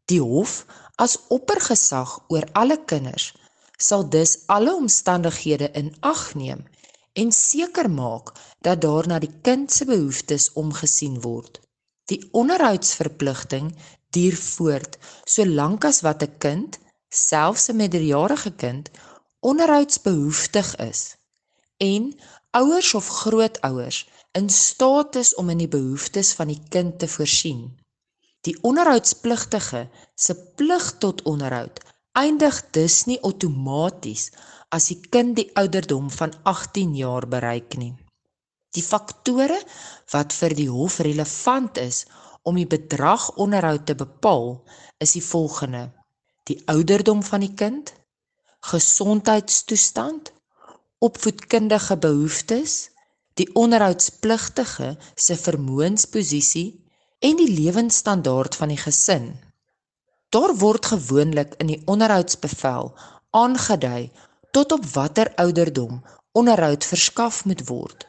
Die 0.08 0.20
hof 0.20 0.64
as 0.96 1.18
oppergesag 1.28 2.16
oor 2.28 2.48
alle 2.52 2.80
kinders 2.84 3.34
sal 3.76 4.08
dus 4.08 4.32
alle 4.46 4.72
omstandighede 4.74 5.68
in 5.70 5.92
ag 6.00 6.34
neem 6.34 6.64
en 7.12 7.32
seker 7.32 7.90
maak 7.90 8.32
dat 8.60 8.80
daar 8.80 9.06
na 9.06 9.18
die 9.18 9.34
kind 9.42 9.72
se 9.72 9.84
behoeftes 9.84 10.52
omgesien 10.52 11.20
word. 11.20 11.60
Die 12.04 12.28
onderhoudsverpligting 12.32 13.74
duur 14.16 14.36
voort 14.36 14.98
solank 15.34 15.84
as 15.90 16.00
wat 16.06 16.22
'n 16.22 16.38
kind, 16.46 16.78
selfs 17.08 17.68
'n 17.68 17.76
minderjarige 17.76 18.52
kind, 18.64 18.90
onderhoudsbehoeftig 19.50 20.76
is 20.90 21.00
en 21.76 22.14
ouers 22.50 22.94
of 22.94 23.08
grootouers 23.08 24.08
in 24.32 24.50
staat 24.50 25.16
is 25.16 25.34
om 25.34 25.50
in 25.50 25.58
die 25.58 25.68
behoeftes 25.68 26.32
van 26.38 26.48
die 26.48 26.62
kind 26.68 26.98
te 26.98 27.08
voorsien. 27.08 27.78
Die 28.40 28.56
onderhoudspligtige 28.62 29.88
se 30.14 30.34
plig 30.56 30.94
tot 30.98 31.22
onderhoud 31.22 31.80
eindig 32.12 32.60
dus 32.70 33.04
nie 33.10 33.18
outomaties 33.26 34.28
as 34.74 34.88
die 34.90 35.00
kind 35.14 35.36
die 35.38 35.48
ouderdom 35.58 36.10
van 36.10 36.34
18 36.42 36.94
jaar 36.98 37.26
bereik 37.30 37.76
nie. 37.78 37.94
Die 38.74 38.82
faktore 38.82 39.58
wat 40.12 40.34
vir 40.34 40.54
die 40.58 40.68
hof 40.70 40.98
relevant 41.06 41.78
is 41.82 42.04
om 42.44 42.56
die 42.60 42.68
bedrag 42.68 43.26
onderhoud 43.40 43.86
te 43.88 43.96
bepaal, 43.98 44.62
is 45.00 45.16
die 45.16 45.24
volgende: 45.24 45.88
die 46.48 46.60
ouderdom 46.70 47.22
van 47.24 47.40
die 47.40 47.54
kind, 47.56 47.92
gesondheidstoestand, 48.70 50.32
opvoedkundige 51.04 51.96
behoeftes, 51.96 52.76
die 53.40 53.48
onderhoudspligtige 53.58 54.94
se 55.14 55.36
vermoënsposisie 55.36 56.68
en 57.24 57.36
die 57.40 57.50
lewensstandaard 57.50 58.56
van 58.60 58.72
die 58.72 58.80
gesin. 58.80 59.32
Daar 60.34 60.54
word 60.60 60.86
gewoonlik 60.92 61.54
in 61.62 61.72
die 61.72 61.82
onderhoudsbevel 61.90 62.92
aangedui 63.30 64.10
tot 64.54 64.72
op 64.72 64.86
watter 64.94 65.32
ouderdom 65.42 66.02
onderhoud 66.32 66.84
verskaf 66.84 67.44
moet 67.44 67.66
word. 67.68 68.06